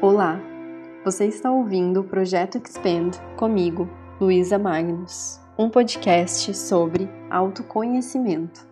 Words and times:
Olá, 0.00 0.40
você 1.04 1.26
está 1.26 1.50
ouvindo 1.50 1.98
o 1.98 2.04
Projeto 2.04 2.56
Expand 2.56 3.10
comigo, 3.36 3.90
Luísa 4.20 4.56
Magnus, 4.56 5.40
um 5.58 5.68
podcast 5.68 6.54
sobre 6.54 7.08
autoconhecimento. 7.28 8.64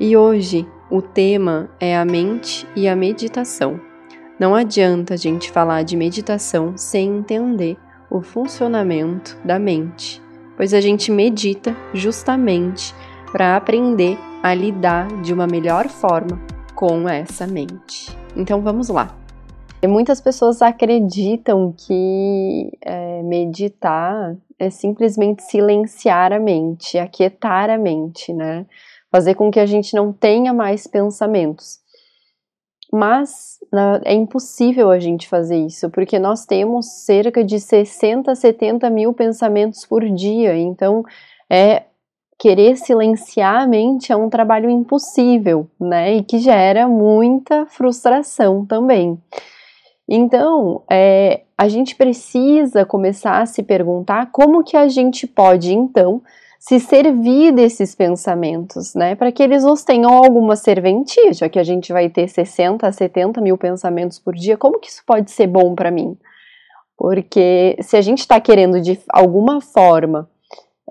E 0.00 0.16
hoje 0.16 0.68
o 0.90 1.00
tema 1.00 1.70
é 1.78 1.96
a 1.96 2.04
mente 2.04 2.66
e 2.74 2.88
a 2.88 2.96
meditação. 2.96 3.80
Não 4.40 4.56
adianta 4.56 5.14
a 5.14 5.16
gente 5.16 5.52
falar 5.52 5.84
de 5.84 5.96
meditação 5.96 6.76
sem 6.76 7.18
entender 7.18 7.76
o 8.10 8.20
funcionamento 8.22 9.38
da 9.44 9.56
mente, 9.56 10.20
pois 10.56 10.74
a 10.74 10.80
gente 10.80 11.12
medita 11.12 11.76
justamente 11.94 12.92
para 13.30 13.54
aprender 13.54 14.18
a 14.42 14.52
lidar 14.52 15.06
de 15.22 15.32
uma 15.32 15.46
melhor 15.46 15.88
forma 15.88 16.40
com 16.74 17.08
essa 17.08 17.46
mente. 17.46 18.18
Então 18.34 18.62
vamos 18.62 18.88
lá. 18.88 19.19
Muitas 19.88 20.20
pessoas 20.20 20.60
acreditam 20.60 21.72
que 21.76 22.70
é, 22.82 23.22
meditar 23.22 24.36
é 24.58 24.68
simplesmente 24.68 25.42
silenciar 25.42 26.32
a 26.32 26.38
mente, 26.38 26.98
aquietar 26.98 27.70
a 27.70 27.78
mente, 27.78 28.32
né? 28.32 28.66
Fazer 29.10 29.34
com 29.34 29.50
que 29.50 29.58
a 29.58 29.64
gente 29.64 29.94
não 29.94 30.12
tenha 30.12 30.52
mais 30.52 30.86
pensamentos. 30.86 31.78
Mas 32.92 33.58
é 34.04 34.12
impossível 34.12 34.90
a 34.90 34.98
gente 34.98 35.28
fazer 35.28 35.56
isso, 35.56 35.88
porque 35.90 36.18
nós 36.18 36.44
temos 36.44 37.04
cerca 37.04 37.42
de 37.42 37.58
60, 37.58 38.34
70 38.34 38.90
mil 38.90 39.14
pensamentos 39.14 39.86
por 39.86 40.04
dia. 40.10 40.56
Então, 40.56 41.04
é 41.48 41.84
querer 42.38 42.76
silenciar 42.76 43.62
a 43.62 43.66
mente 43.66 44.12
é 44.12 44.16
um 44.16 44.28
trabalho 44.28 44.68
impossível, 44.68 45.68
né? 45.78 46.16
E 46.16 46.22
que 46.22 46.38
gera 46.38 46.88
muita 46.88 47.64
frustração 47.66 48.66
também. 48.66 49.18
Então, 50.12 50.82
é, 50.90 51.42
a 51.56 51.68
gente 51.68 51.94
precisa 51.94 52.84
começar 52.84 53.40
a 53.40 53.46
se 53.46 53.62
perguntar 53.62 54.32
como 54.32 54.64
que 54.64 54.76
a 54.76 54.88
gente 54.88 55.24
pode, 55.24 55.72
então, 55.72 56.20
se 56.58 56.80
servir 56.80 57.52
desses 57.52 57.94
pensamentos, 57.94 58.92
né? 58.92 59.14
Para 59.14 59.30
que 59.30 59.40
eles 59.40 59.62
nos 59.62 59.84
tenham 59.84 60.12
alguma 60.12 60.56
serventia, 60.56 61.32
já 61.32 61.48
que 61.48 61.60
a 61.60 61.62
gente 61.62 61.92
vai 61.92 62.10
ter 62.10 62.26
60 62.26 62.84
a 62.84 62.90
70 62.90 63.40
mil 63.40 63.56
pensamentos 63.56 64.18
por 64.18 64.34
dia, 64.34 64.58
como 64.58 64.80
que 64.80 64.88
isso 64.88 65.02
pode 65.06 65.30
ser 65.30 65.46
bom 65.46 65.76
para 65.76 65.92
mim? 65.92 66.18
Porque 66.98 67.76
se 67.80 67.96
a 67.96 68.00
gente 68.00 68.18
está 68.18 68.40
querendo 68.40 68.80
de 68.80 68.98
alguma 69.10 69.60
forma 69.60 70.28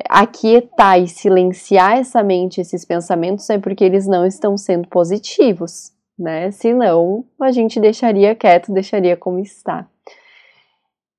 aquietar 0.09 0.97
e 0.97 1.09
silenciar 1.09 1.97
essa 1.97 2.23
mente, 2.23 2.61
esses 2.61 2.85
pensamentos, 2.85 3.49
é 3.49 3.57
porque 3.59 3.83
eles 3.83 4.07
não 4.07 4.25
estão 4.25 4.55
sendo 4.55 4.87
positivos 4.87 5.91
né? 6.19 6.51
Senão, 6.51 7.25
a 7.39 7.51
gente 7.51 7.79
deixaria 7.79 8.35
quieto, 8.35 8.73
deixaria 8.73 9.15
como 9.15 9.39
está. 9.39 9.87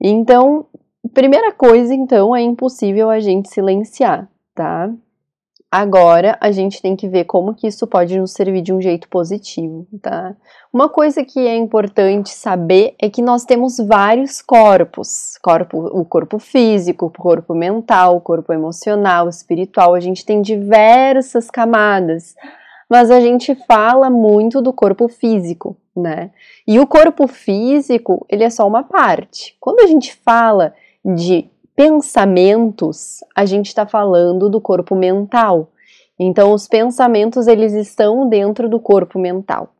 Então, 0.00 0.66
primeira 1.14 1.52
coisa, 1.52 1.94
então, 1.94 2.36
é 2.36 2.42
impossível 2.42 3.08
a 3.10 3.18
gente 3.18 3.48
silenciar, 3.48 4.28
tá? 4.54 4.92
Agora, 5.72 6.36
a 6.40 6.50
gente 6.50 6.82
tem 6.82 6.96
que 6.96 7.06
ver 7.06 7.24
como 7.24 7.54
que 7.54 7.68
isso 7.68 7.86
pode 7.86 8.18
nos 8.18 8.32
servir 8.32 8.60
de 8.60 8.72
um 8.72 8.80
jeito 8.80 9.08
positivo, 9.08 9.86
tá? 10.02 10.34
Uma 10.72 10.88
coisa 10.88 11.24
que 11.24 11.38
é 11.46 11.56
importante 11.56 12.30
saber 12.30 12.96
é 13.00 13.08
que 13.08 13.22
nós 13.22 13.44
temos 13.44 13.76
vários 13.78 14.42
corpos, 14.42 15.38
corpo, 15.40 15.78
o 15.78 16.04
corpo 16.04 16.40
físico, 16.40 17.06
o 17.06 17.10
corpo 17.10 17.54
mental, 17.54 18.16
o 18.16 18.20
corpo 18.20 18.52
emocional, 18.52 19.28
espiritual, 19.28 19.94
a 19.94 20.00
gente 20.00 20.26
tem 20.26 20.42
diversas 20.42 21.48
camadas 21.48 22.34
mas 22.90 23.08
a 23.08 23.20
gente 23.20 23.54
fala 23.54 24.10
muito 24.10 24.60
do 24.60 24.72
corpo 24.72 25.06
físico, 25.08 25.76
né? 25.96 26.32
E 26.66 26.80
o 26.80 26.86
corpo 26.88 27.28
físico, 27.28 28.26
ele 28.28 28.42
é 28.42 28.50
só 28.50 28.66
uma 28.66 28.82
parte. 28.82 29.56
Quando 29.60 29.78
a 29.78 29.86
gente 29.86 30.12
fala 30.16 30.74
de 31.04 31.48
pensamentos, 31.76 33.20
a 33.34 33.44
gente 33.46 33.68
está 33.68 33.86
falando 33.86 34.50
do 34.50 34.60
corpo 34.60 34.96
mental. 34.96 35.70
Então, 36.18 36.52
os 36.52 36.66
pensamentos, 36.66 37.46
eles 37.46 37.72
estão 37.72 38.28
dentro 38.28 38.68
do 38.68 38.80
corpo 38.80 39.18
mental. 39.18 39.70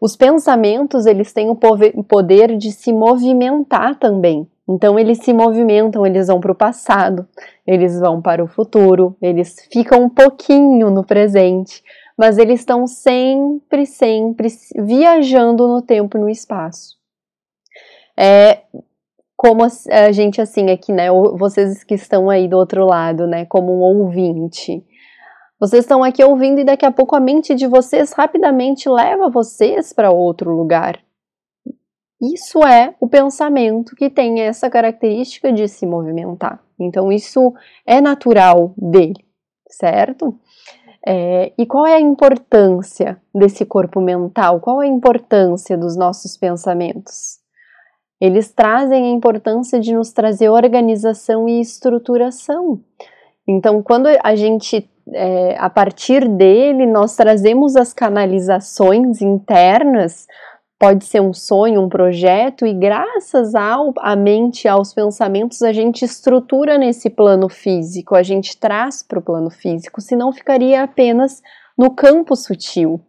Os 0.00 0.16
pensamentos, 0.16 1.06
eles 1.06 1.32
têm 1.32 1.48
o 1.50 2.04
poder 2.04 2.56
de 2.56 2.72
se 2.72 2.92
movimentar 2.92 3.96
também. 3.98 4.48
Então, 4.68 4.98
eles 4.98 5.18
se 5.18 5.32
movimentam, 5.32 6.04
eles 6.04 6.26
vão 6.26 6.40
para 6.40 6.50
o 6.52 6.56
passado, 6.56 7.26
eles 7.66 8.00
vão 8.00 8.20
para 8.20 8.42
o 8.42 8.48
futuro, 8.48 9.14
eles 9.22 9.64
ficam 9.70 10.02
um 10.02 10.08
pouquinho 10.08 10.90
no 10.90 11.04
presente, 11.04 11.84
mas 12.16 12.38
eles 12.38 12.60
estão 12.60 12.86
sempre, 12.86 13.84
sempre 13.86 14.48
viajando 14.76 15.68
no 15.68 15.82
tempo 15.82 16.16
e 16.16 16.20
no 16.20 16.28
espaço. 16.28 16.96
É 18.18 18.62
como 19.36 19.62
a 19.64 20.12
gente 20.12 20.40
assim 20.40 20.70
aqui, 20.70 20.92
né? 20.92 21.10
Vocês 21.10 21.84
que 21.84 21.94
estão 21.94 22.30
aí 22.30 22.48
do 22.48 22.56
outro 22.56 22.86
lado, 22.86 23.26
né? 23.26 23.44
Como 23.44 23.72
um 23.72 23.82
ouvinte. 23.82 24.82
Vocês 25.60 25.84
estão 25.84 26.02
aqui 26.02 26.24
ouvindo 26.24 26.60
e 26.60 26.64
daqui 26.64 26.86
a 26.86 26.90
pouco 26.90 27.14
a 27.14 27.20
mente 27.20 27.54
de 27.54 27.66
vocês 27.66 28.12
rapidamente 28.12 28.88
leva 28.88 29.28
vocês 29.28 29.92
para 29.92 30.10
outro 30.10 30.54
lugar. 30.54 30.98
Isso 32.20 32.62
é 32.64 32.94
o 32.98 33.06
pensamento 33.06 33.94
que 33.94 34.08
tem 34.08 34.40
essa 34.40 34.70
característica 34.70 35.52
de 35.52 35.68
se 35.68 35.84
movimentar. 35.84 36.62
Então, 36.78 37.12
isso 37.12 37.54
é 37.86 38.00
natural 38.00 38.72
dele, 38.76 39.24
certo? 39.68 40.38
É, 41.08 41.52
e 41.56 41.64
qual 41.64 41.86
é 41.86 41.94
a 41.94 42.00
importância 42.00 43.16
desse 43.32 43.64
corpo 43.64 44.00
mental? 44.00 44.58
Qual 44.58 44.82
é 44.82 44.86
a 44.86 44.90
importância 44.90 45.78
dos 45.78 45.96
nossos 45.96 46.36
pensamentos? 46.36 47.38
Eles 48.20 48.52
trazem 48.52 49.04
a 49.04 49.10
importância 49.10 49.78
de 49.78 49.94
nos 49.94 50.12
trazer 50.12 50.48
organização 50.48 51.48
e 51.48 51.60
estruturação. 51.60 52.80
Então, 53.46 53.80
quando 53.82 54.08
a 54.20 54.34
gente, 54.34 54.90
é, 55.12 55.56
a 55.58 55.70
partir 55.70 56.26
dele, 56.26 56.86
nós 56.86 57.14
trazemos 57.14 57.76
as 57.76 57.92
canalizações 57.92 59.22
internas 59.22 60.26
pode 60.78 61.04
ser 61.04 61.20
um 61.20 61.32
sonho, 61.32 61.80
um 61.80 61.88
projeto, 61.88 62.66
e 62.66 62.74
graças 62.74 63.54
ao, 63.54 63.94
à 63.98 64.14
mente, 64.14 64.68
aos 64.68 64.92
pensamentos, 64.92 65.62
a 65.62 65.72
gente 65.72 66.04
estrutura 66.04 66.76
nesse 66.76 67.08
plano 67.08 67.48
físico, 67.48 68.14
a 68.14 68.22
gente 68.22 68.58
traz 68.58 69.02
para 69.02 69.18
o 69.18 69.22
plano 69.22 69.50
físico, 69.50 70.00
senão 70.00 70.32
ficaria 70.32 70.82
apenas 70.82 71.42
no 71.76 71.90
campo 71.90 72.36
sutil. 72.36 73.00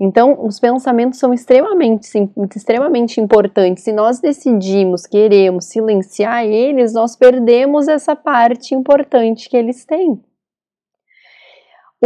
Então, 0.00 0.44
os 0.44 0.58
pensamentos 0.58 1.18
são 1.18 1.32
extremamente, 1.32 2.08
extremamente 2.56 3.20
importantes. 3.20 3.84
Se 3.84 3.92
nós 3.92 4.18
decidimos, 4.18 5.06
queremos 5.06 5.66
silenciar 5.66 6.44
eles, 6.44 6.92
nós 6.92 7.14
perdemos 7.14 7.86
essa 7.86 8.16
parte 8.16 8.74
importante 8.74 9.48
que 9.48 9.56
eles 9.56 9.84
têm. 9.84 10.20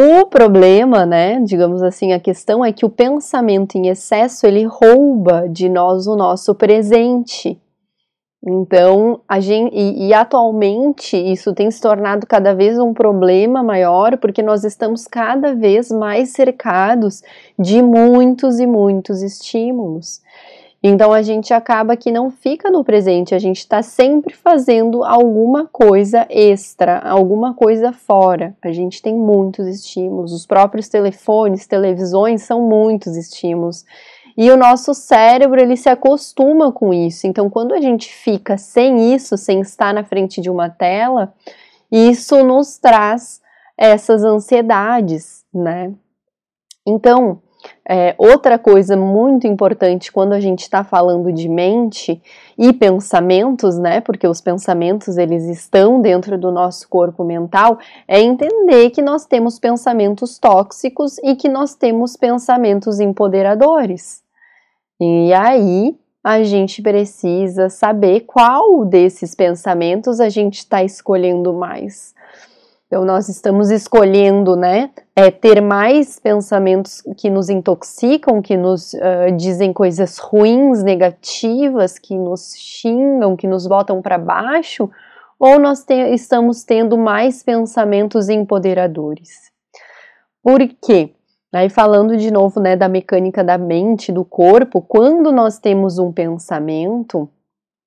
O 0.00 0.26
problema, 0.26 1.04
né, 1.04 1.41
digamos 1.41 1.82
assim, 1.82 2.12
a 2.12 2.20
questão 2.20 2.64
é 2.64 2.72
que 2.72 2.86
o 2.86 2.88
pensamento 2.88 3.76
em 3.76 3.88
excesso 3.88 4.47
ele 4.47 4.62
rouba 4.62 5.48
de 5.48 5.69
nós 5.69 6.06
o 6.06 6.14
nosso 6.14 6.54
presente. 6.54 7.60
Então, 8.47 9.20
a 9.28 9.41
gente, 9.41 9.75
e, 9.75 10.06
e, 10.06 10.14
atualmente 10.14 11.16
isso 11.16 11.53
tem 11.53 11.69
se 11.69 11.81
tornado 11.81 12.28
cada 12.28 12.54
vez 12.54 12.78
um 12.78 12.94
problema 12.94 13.60
maior, 13.60 14.16
porque 14.19 14.41
nós 14.41 14.62
estamos 14.62 15.09
cada 15.09 15.53
vez 15.53 15.91
mais 15.91 16.28
cercados 16.28 17.20
de 17.59 17.82
muitos 17.82 18.60
e 18.60 18.69
muitos 18.69 19.20
estímulos. 19.20 20.22
Então 20.83 21.12
a 21.12 21.22
gente 21.22 21.53
acaba 21.53 21.97
que 21.97 22.12
não 22.12 22.31
fica 22.31 22.71
no 22.71 22.84
presente, 22.84 23.34
a 23.34 23.39
gente 23.39 23.59
está 23.59 23.83
sempre 23.83 24.33
fazendo 24.33 25.03
alguma 25.03 25.66
coisa 25.66 26.25
extra, 26.31 27.00
alguma 27.00 27.53
coisa 27.53 27.93
fora. 27.93 28.56
A 28.62 28.71
gente 28.71 29.03
tem 29.03 29.15
muitos 29.15 29.66
estímulos, 29.66 30.33
os 30.33 30.47
próprios 30.47 30.89
telefones, 30.89 31.66
televisões 31.66 32.43
são 32.43 32.62
muitos 32.62 33.16
estímulos. 33.16 33.84
E 34.37 34.53
o 34.53 34.56
nosso 34.56 34.94
cérebro 34.94 35.61
ele 35.61 35.77
se 35.77 35.89
acostuma 35.89 36.71
com 36.71 36.95
isso. 36.95 37.27
Então, 37.27 37.51
quando 37.51 37.75
a 37.75 37.80
gente 37.80 38.15
fica 38.15 38.57
sem 38.57 39.13
isso, 39.13 39.36
sem 39.36 39.60
estar 39.60 39.92
na 39.92 40.04
frente 40.04 40.41
de 40.41 40.48
uma 40.48 40.71
tela, 40.71 41.34
isso 41.91 42.45
nos 42.45 42.78
traz 42.78 43.41
essas 43.77 44.22
ansiedades, 44.22 45.45
né? 45.53 45.92
Então, 46.86 47.42
é, 47.88 48.15
outra 48.18 48.59
coisa 48.59 48.97
muito 48.97 49.47
importante 49.47 50.12
quando 50.12 50.32
a 50.32 50.41
gente 50.41 50.60
está 50.60 50.84
falando 50.84 51.32
de 51.32 51.48
mente 51.48 52.20
e 52.56 52.72
pensamentos, 52.72 53.78
né? 53.78 54.00
Porque 54.00 54.26
os 54.26 54.41
pensamentos 54.41 55.16
eles 55.16 55.44
estão 55.44 56.00
dentro 56.00 56.38
do 56.38 56.53
nosso 56.53 56.88
corpo 56.88 57.24
mental, 57.24 57.78
é 58.06 58.20
entender 58.20 58.91
que 58.91 59.00
nós 59.00 59.26
temos 59.26 59.59
pensamentos 59.59 60.38
tóxicos 60.38 61.18
e 61.18 61.34
que 61.34 61.48
nós 61.48 61.74
temos 61.74 62.16
pensamentos 62.16 63.00
empoderadores. 63.00 64.22
E 65.00 65.32
aí 65.32 65.97
a 66.22 66.42
gente 66.42 66.82
precisa 66.82 67.70
saber 67.70 68.20
qual 68.26 68.84
desses 68.84 69.34
pensamentos 69.34 70.20
a 70.20 70.28
gente 70.28 70.59
está 70.59 70.82
escolhendo 70.82 71.54
mais. 71.54 72.15
Então, 72.89 73.05
nós 73.05 73.29
estamos 73.29 73.71
escolhendo, 73.71 74.57
né, 74.57 74.91
é, 75.15 75.31
ter 75.31 75.61
mais 75.61 76.19
pensamentos 76.19 77.03
que 77.19 77.29
nos 77.29 77.51
intoxicam, 77.51 78.41
que 78.41 78.57
nos 78.57 78.95
uh, 78.95 79.31
dizem 79.37 79.75
coisas 79.75 80.17
ruins, 80.17 80.83
negativas, 80.83 81.99
que 81.99 82.17
nos 82.17 82.55
xingam, 82.57 83.37
que 83.37 83.47
nos 83.47 83.67
botam 83.67 84.01
para 84.01 84.17
baixo, 84.17 84.91
ou 85.39 85.59
nós 85.59 85.85
te 85.85 85.93
estamos 86.15 86.65
tendo 86.65 86.97
mais 86.97 87.43
pensamentos 87.43 88.31
empoderadores. 88.31 89.53
Por 90.43 90.67
quê? 90.81 91.13
Aí 91.53 91.69
falando 91.69 92.17
de 92.17 92.31
novo, 92.31 92.59
né, 92.59 92.75
da 92.75 92.89
mecânica 92.89 93.45
da 93.45 93.59
mente, 93.59 94.11
do 94.11 94.25
corpo, 94.25 94.81
quando 94.81 95.31
nós 95.31 95.59
temos 95.59 95.99
um 95.99 96.11
pensamento, 96.11 97.29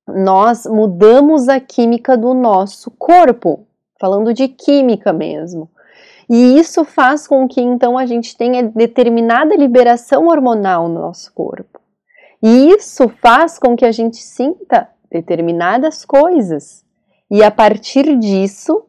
nós 0.07 0.67
mudamos 0.67 1.49
a 1.49 1.59
química 1.59 2.15
do 2.15 2.35
nosso 2.35 2.91
corpo, 2.91 3.65
falando 4.01 4.33
de 4.33 4.47
química 4.47 5.13
mesmo. 5.13 5.69
E 6.27 6.57
isso 6.57 6.83
faz 6.83 7.27
com 7.27 7.47
que 7.47 7.61
então 7.61 7.97
a 7.97 8.05
gente 8.07 8.35
tenha 8.35 8.63
determinada 8.63 9.55
liberação 9.55 10.27
hormonal 10.27 10.89
no 10.89 11.01
nosso 11.01 11.31
corpo. 11.33 11.79
E 12.41 12.69
isso 12.69 13.07
faz 13.21 13.59
com 13.59 13.75
que 13.75 13.85
a 13.85 13.91
gente 13.91 14.17
sinta 14.17 14.89
determinadas 15.11 16.03
coisas. 16.03 16.83
E 17.29 17.43
a 17.43 17.51
partir 17.51 18.17
disso, 18.17 18.85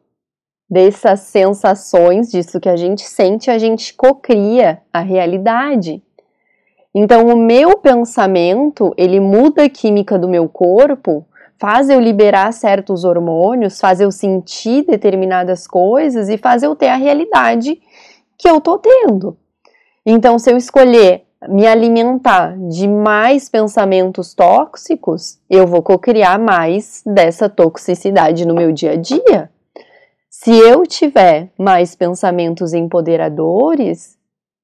dessas 0.67 1.19
sensações, 1.19 2.31
disso 2.31 2.59
que 2.59 2.69
a 2.69 2.75
gente 2.75 3.03
sente, 3.03 3.51
a 3.51 3.59
gente 3.59 3.93
cocria 3.93 4.81
a 4.91 5.01
realidade. 5.01 6.01
Então, 6.95 7.27
o 7.27 7.37
meu 7.37 7.77
pensamento, 7.77 8.93
ele 8.97 9.19
muda 9.19 9.63
a 9.63 9.69
química 9.69 10.17
do 10.17 10.27
meu 10.27 10.49
corpo 10.49 11.25
faz 11.63 11.89
eu 11.89 11.97
liberar 11.97 12.51
certos 12.51 13.05
hormônios, 13.05 13.79
faz 13.79 14.01
eu 14.01 14.11
sentir 14.11 14.85
determinadas 14.85 15.65
coisas 15.65 16.27
e 16.27 16.37
faz 16.37 16.61
eu 16.61 16.75
ter 16.75 16.89
a 16.89 16.97
realidade 16.97 17.79
que 18.37 18.49
eu 18.49 18.59
tô 18.59 18.77
tendo. 18.77 19.37
Então, 20.05 20.37
se 20.37 20.51
eu 20.51 20.57
escolher 20.57 21.23
me 21.47 21.65
alimentar 21.65 22.57
de 22.67 22.85
mais 22.85 23.47
pensamentos 23.47 24.33
tóxicos, 24.33 25.39
eu 25.49 25.65
vou 25.65 25.81
cocriar 25.81 26.37
mais 26.37 27.01
dessa 27.05 27.47
toxicidade 27.47 28.45
no 28.45 28.53
meu 28.53 28.73
dia 28.73 28.91
a 28.91 28.97
dia. 28.97 29.49
Se 30.29 30.51
eu 30.51 30.85
tiver 30.85 31.47
mais 31.57 31.95
pensamentos 31.95 32.73
empoderadores, 32.73 34.17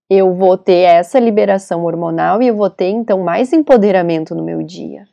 eu 0.10 0.34
vou 0.34 0.58
ter 0.58 0.82
essa 0.82 1.18
liberação 1.18 1.86
hormonal 1.86 2.42
e 2.42 2.48
eu 2.48 2.58
vou 2.58 2.70
ter 2.70 2.90
então 2.90 3.24
mais 3.24 3.54
empoderamento 3.54 4.36
no 4.36 4.44
meu 4.44 4.62
dia. 4.62 5.08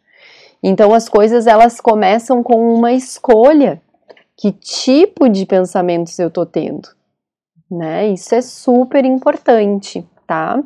Então 0.69 0.93
as 0.93 1.09
coisas 1.09 1.47
elas 1.47 1.81
começam 1.81 2.43
com 2.43 2.75
uma 2.75 2.93
escolha. 2.93 3.81
Que 4.37 4.51
tipo 4.51 5.29
de 5.29 5.47
pensamentos 5.47 6.19
eu 6.19 6.29
tô 6.29 6.45
tendo? 6.45 6.89
Né? 7.71 8.09
Isso 8.09 8.35
é 8.35 8.43
super 8.43 9.05
importante, 9.05 10.05
tá? 10.27 10.61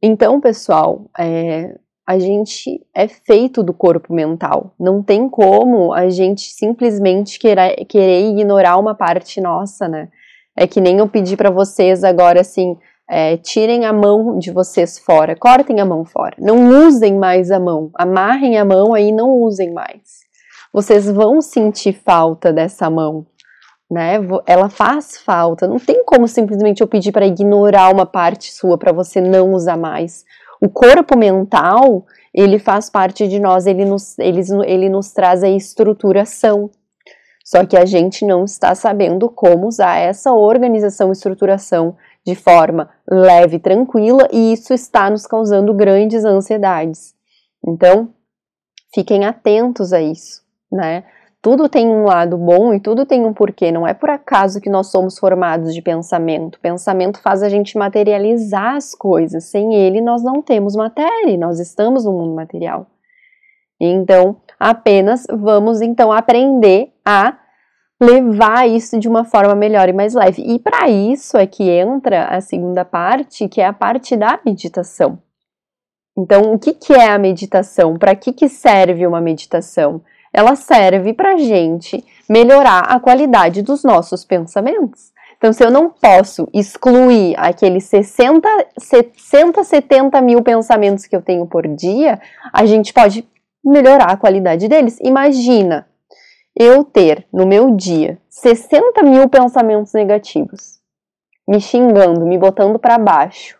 Então, 0.00 0.40
pessoal, 0.40 1.06
é, 1.18 1.76
a 2.06 2.16
gente 2.16 2.80
é 2.94 3.08
feito 3.08 3.60
do 3.60 3.74
corpo 3.74 4.14
mental. 4.14 4.72
Não 4.78 5.02
tem 5.02 5.28
como 5.28 5.92
a 5.92 6.08
gente 6.08 6.52
simplesmente 6.52 7.36
querer, 7.36 7.84
querer 7.86 8.30
ignorar 8.30 8.78
uma 8.78 8.94
parte 8.94 9.40
nossa, 9.40 9.88
né? 9.88 10.10
É 10.56 10.64
que 10.64 10.80
nem 10.80 10.98
eu 10.98 11.08
pedi 11.08 11.36
para 11.36 11.50
vocês 11.50 12.04
agora 12.04 12.40
assim, 12.40 12.78
é, 13.08 13.36
tirem 13.36 13.84
a 13.84 13.92
mão 13.92 14.38
de 14.38 14.50
vocês 14.50 14.98
fora, 14.98 15.36
cortem 15.36 15.80
a 15.80 15.84
mão 15.84 16.04
fora, 16.04 16.36
não 16.38 16.86
usem 16.86 17.16
mais 17.18 17.50
a 17.50 17.60
mão, 17.60 17.90
amarrem 17.94 18.58
a 18.58 18.64
mão 18.64 18.94
aí, 18.94 19.12
não 19.12 19.30
usem 19.40 19.72
mais. 19.72 20.24
Vocês 20.72 21.08
vão 21.08 21.40
sentir 21.40 21.92
falta 21.92 22.52
dessa 22.52 22.90
mão, 22.90 23.26
né? 23.90 24.14
Ela 24.46 24.68
faz 24.68 25.18
falta. 25.18 25.68
Não 25.68 25.78
tem 25.78 26.04
como 26.04 26.26
simplesmente 26.26 26.80
eu 26.80 26.88
pedir 26.88 27.12
para 27.12 27.26
ignorar 27.26 27.92
uma 27.94 28.04
parte 28.04 28.52
sua 28.52 28.76
para 28.76 28.90
você 28.90 29.20
não 29.20 29.52
usar 29.52 29.76
mais. 29.76 30.24
O 30.60 30.68
corpo 30.68 31.16
mental 31.16 32.04
ele 32.34 32.58
faz 32.58 32.90
parte 32.90 33.28
de 33.28 33.38
nós, 33.38 33.66
ele 33.66 33.84
nos, 33.84 34.18
ele, 34.18 34.40
ele 34.66 34.88
nos 34.88 35.12
traz 35.12 35.44
a 35.44 35.48
estruturação. 35.48 36.68
Só 37.44 37.64
que 37.64 37.76
a 37.76 37.84
gente 37.84 38.24
não 38.24 38.44
está 38.44 38.74
sabendo 38.74 39.28
como 39.28 39.68
usar 39.68 39.98
essa 39.98 40.32
organização, 40.32 41.12
estruturação 41.12 41.94
de 42.26 42.34
forma 42.34 42.88
leve 43.08 43.56
e 43.56 43.60
tranquila, 43.60 44.28
e 44.32 44.52
isso 44.52 44.72
está 44.72 45.10
nos 45.10 45.26
causando 45.26 45.74
grandes 45.74 46.24
ansiedades. 46.24 47.14
Então, 47.66 48.10
fiquem 48.94 49.24
atentos 49.24 49.92
a 49.92 50.00
isso, 50.00 50.42
né? 50.72 51.04
Tudo 51.44 51.68
tem 51.68 51.86
um 51.86 52.04
lado 52.04 52.38
bom 52.38 52.72
e 52.72 52.80
tudo 52.80 53.04
tem 53.04 53.26
um 53.26 53.34
porquê. 53.34 53.70
Não 53.70 53.86
é 53.86 53.92
por 53.92 54.08
acaso 54.08 54.62
que 54.62 54.70
nós 54.70 54.86
somos 54.86 55.18
formados 55.18 55.74
de 55.74 55.82
pensamento. 55.82 56.58
Pensamento 56.58 57.20
faz 57.20 57.42
a 57.42 57.50
gente 57.50 57.76
materializar 57.76 58.76
as 58.76 58.94
coisas. 58.94 59.50
Sem 59.50 59.74
ele, 59.74 60.00
nós 60.00 60.22
não 60.22 60.40
temos 60.40 60.74
matéria. 60.74 61.36
Nós 61.36 61.60
estamos 61.60 62.06
no 62.06 62.12
mundo 62.12 62.34
material. 62.34 62.86
Então, 63.78 64.36
apenas 64.58 65.26
vamos 65.30 65.82
então 65.82 66.10
aprender 66.10 66.94
a 67.04 67.36
levar 68.00 68.68
isso 68.68 68.98
de 68.98 69.08
uma 69.08 69.24
forma 69.24 69.54
melhor 69.54 69.88
e 69.88 69.92
mais 69.92 70.14
leve. 70.14 70.42
E 70.42 70.58
para 70.58 70.88
isso 70.88 71.36
é 71.36 71.46
que 71.46 71.68
entra 71.70 72.26
a 72.26 72.40
segunda 72.40 72.84
parte, 72.84 73.48
que 73.48 73.60
é 73.60 73.66
a 73.66 73.72
parte 73.72 74.16
da 74.16 74.38
meditação. 74.44 75.18
Então, 76.16 76.52
o 76.52 76.58
que, 76.58 76.72
que 76.72 76.92
é 76.92 77.08
a 77.08 77.18
meditação? 77.18 77.96
Para 77.96 78.14
que, 78.14 78.32
que 78.32 78.48
serve 78.48 79.06
uma 79.06 79.20
meditação? 79.20 80.00
Ela 80.32 80.54
serve 80.54 81.12
para 81.12 81.36
gente 81.36 82.04
melhorar 82.28 82.80
a 82.80 83.00
qualidade 83.00 83.62
dos 83.62 83.82
nossos 83.82 84.24
pensamentos. 84.24 85.12
Então, 85.36 85.52
se 85.52 85.62
eu 85.64 85.70
não 85.70 85.90
posso 85.90 86.48
excluir 86.54 87.34
aqueles 87.36 87.84
60, 87.84 88.48
60, 88.78 89.62
70 89.62 90.20
mil 90.20 90.42
pensamentos 90.42 91.06
que 91.06 91.14
eu 91.14 91.20
tenho 91.20 91.46
por 91.46 91.66
dia, 91.66 92.20
a 92.52 92.64
gente 92.64 92.92
pode 92.92 93.28
melhorar 93.64 94.12
a 94.12 94.16
qualidade 94.16 94.68
deles. 94.68 94.98
Imagina 95.02 95.86
eu 96.56 96.84
ter 96.84 97.26
no 97.32 97.46
meu 97.46 97.74
dia 97.74 98.18
60 98.28 99.02
mil 99.02 99.28
pensamentos 99.28 99.92
negativos, 99.92 100.80
me 101.46 101.60
xingando, 101.60 102.24
me 102.24 102.38
botando 102.38 102.78
para 102.78 102.98
baixo, 102.98 103.58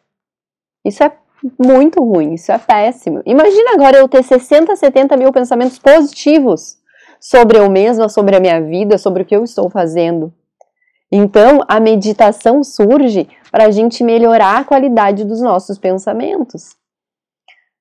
isso 0.85 1.03
é 1.03 1.13
muito 1.59 2.03
ruim, 2.03 2.35
isso 2.35 2.53
é 2.53 2.59
péssimo. 2.59 3.23
Imagina 3.27 3.73
agora 3.75 3.99
eu 3.99 4.09
ter 4.09 4.23
60, 4.23 4.75
70 4.77 5.17
mil 5.17 5.33
pensamentos 5.33 5.79
positivos 5.79 6.79
sobre 7.21 7.59
eu 7.59 7.71
mesma, 7.71 8.09
sobre 8.09 8.37
a 8.37 8.41
minha 8.41 8.61
vida, 8.61 8.99
sobre 8.99 9.23
o 9.23 9.27
que 9.27 9.35
eu 9.35 9.45
estou 9.45 9.69
fazendo. 9.71 10.33
Então, 11.11 11.61
a 11.69 11.79
meditação 11.79 12.63
surge 12.63 13.29
para 13.51 13.67
a 13.67 13.71
gente 13.71 14.03
melhorar 14.03 14.59
a 14.59 14.65
qualidade 14.65 15.25
dos 15.25 15.41
nossos 15.41 15.79
pensamentos. 15.79 16.77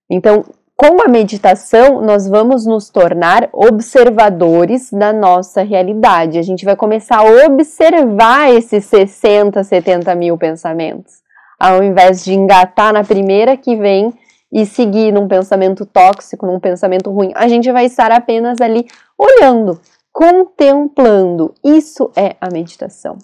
Então, 0.09 0.45
com 0.75 1.01
a 1.01 1.07
meditação, 1.07 2.01
nós 2.01 2.27
vamos 2.27 2.65
nos 2.65 2.89
tornar 2.89 3.47
observadores 3.53 4.91
da 4.91 5.13
nossa 5.13 5.61
realidade. 5.61 6.39
A 6.39 6.41
gente 6.41 6.65
vai 6.65 6.75
começar 6.75 7.19
a 7.19 7.45
observar 7.45 8.51
esses 8.51 8.85
60, 8.85 9.63
70 9.63 10.15
mil 10.15 10.37
pensamentos, 10.37 11.21
ao 11.59 11.83
invés 11.83 12.23
de 12.23 12.33
engatar 12.33 12.91
na 12.91 13.03
primeira 13.03 13.55
que 13.55 13.75
vem 13.75 14.13
e 14.51 14.65
seguir 14.65 15.11
num 15.11 15.27
pensamento 15.27 15.85
tóxico, 15.85 16.45
num 16.45 16.59
pensamento 16.59 17.11
ruim. 17.11 17.31
A 17.35 17.47
gente 17.47 17.71
vai 17.71 17.85
estar 17.85 18.11
apenas 18.11 18.59
ali 18.59 18.87
olhando, 19.17 19.79
contemplando. 20.11 21.53
Isso 21.63 22.11
é 22.15 22.35
a 22.41 22.49
meditação. 22.51 23.17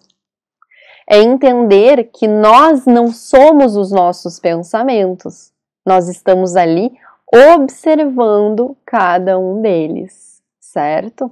É 1.10 1.18
entender 1.18 2.12
que 2.14 2.28
nós 2.28 2.86
não 2.86 3.12
somos 3.12 3.76
os 3.76 3.92
nossos 3.92 4.40
pensamentos. 4.40 5.52
Nós 5.86 6.08
estamos 6.08 6.56
ali 6.56 6.92
observando 7.34 8.76
cada 8.86 9.38
um 9.38 9.62
deles, 9.62 10.42
certo? 10.60 11.32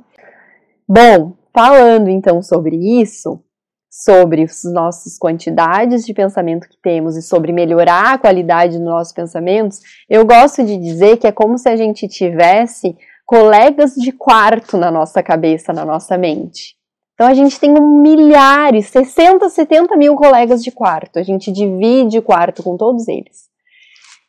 Bom, 0.87 1.33
falando 1.53 2.09
então 2.09 2.41
sobre 2.41 2.75
isso, 3.01 3.39
sobre 3.89 4.43
as 4.43 4.63
nossas 4.63 5.17
quantidades 5.17 6.05
de 6.05 6.13
pensamento 6.13 6.69
que 6.69 6.77
temos 6.77 7.17
e 7.17 7.21
sobre 7.21 7.51
melhorar 7.51 8.13
a 8.13 8.17
qualidade 8.17 8.77
dos 8.77 8.85
nossos 8.85 9.11
pensamentos, 9.11 9.81
eu 10.07 10.23
gosto 10.25 10.63
de 10.63 10.77
dizer 10.77 11.17
que 11.17 11.25
é 11.25 11.31
como 11.31 11.57
se 11.57 11.67
a 11.67 11.75
gente 11.75 12.07
tivesse 12.07 12.95
colegas 13.25 13.95
de 13.95 14.11
quarto 14.11 14.77
na 14.77 14.91
nossa 14.91 15.23
cabeça, 15.23 15.73
na 15.73 15.83
nossa 15.83 16.17
mente. 16.17 16.77
Então 17.15 17.27
a 17.27 17.33
gente 17.33 17.59
tem 17.59 17.73
milhares, 17.73 18.87
60, 18.89 19.49
70 19.49 19.97
mil 19.97 20.15
colegas 20.15 20.63
de 20.63 20.71
quarto. 20.71 21.17
A 21.17 21.23
gente 21.23 21.51
divide 21.51 22.19
o 22.19 22.21
quarto 22.21 22.61
com 22.61 22.77
todos 22.77 23.07
eles. 23.07 23.47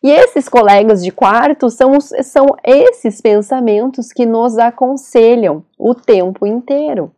E 0.02 0.10
esses 0.10 0.48
colegas 0.48 1.02
de 1.02 1.10
quarto 1.10 1.70
são, 1.70 2.00
são 2.00 2.46
esses 2.64 3.20
pensamentos 3.20 4.12
que 4.12 4.24
nos 4.24 4.56
aconselham 4.56 5.64
o 5.78 5.94
tempo 5.94 6.46
inteiro. 6.46 7.12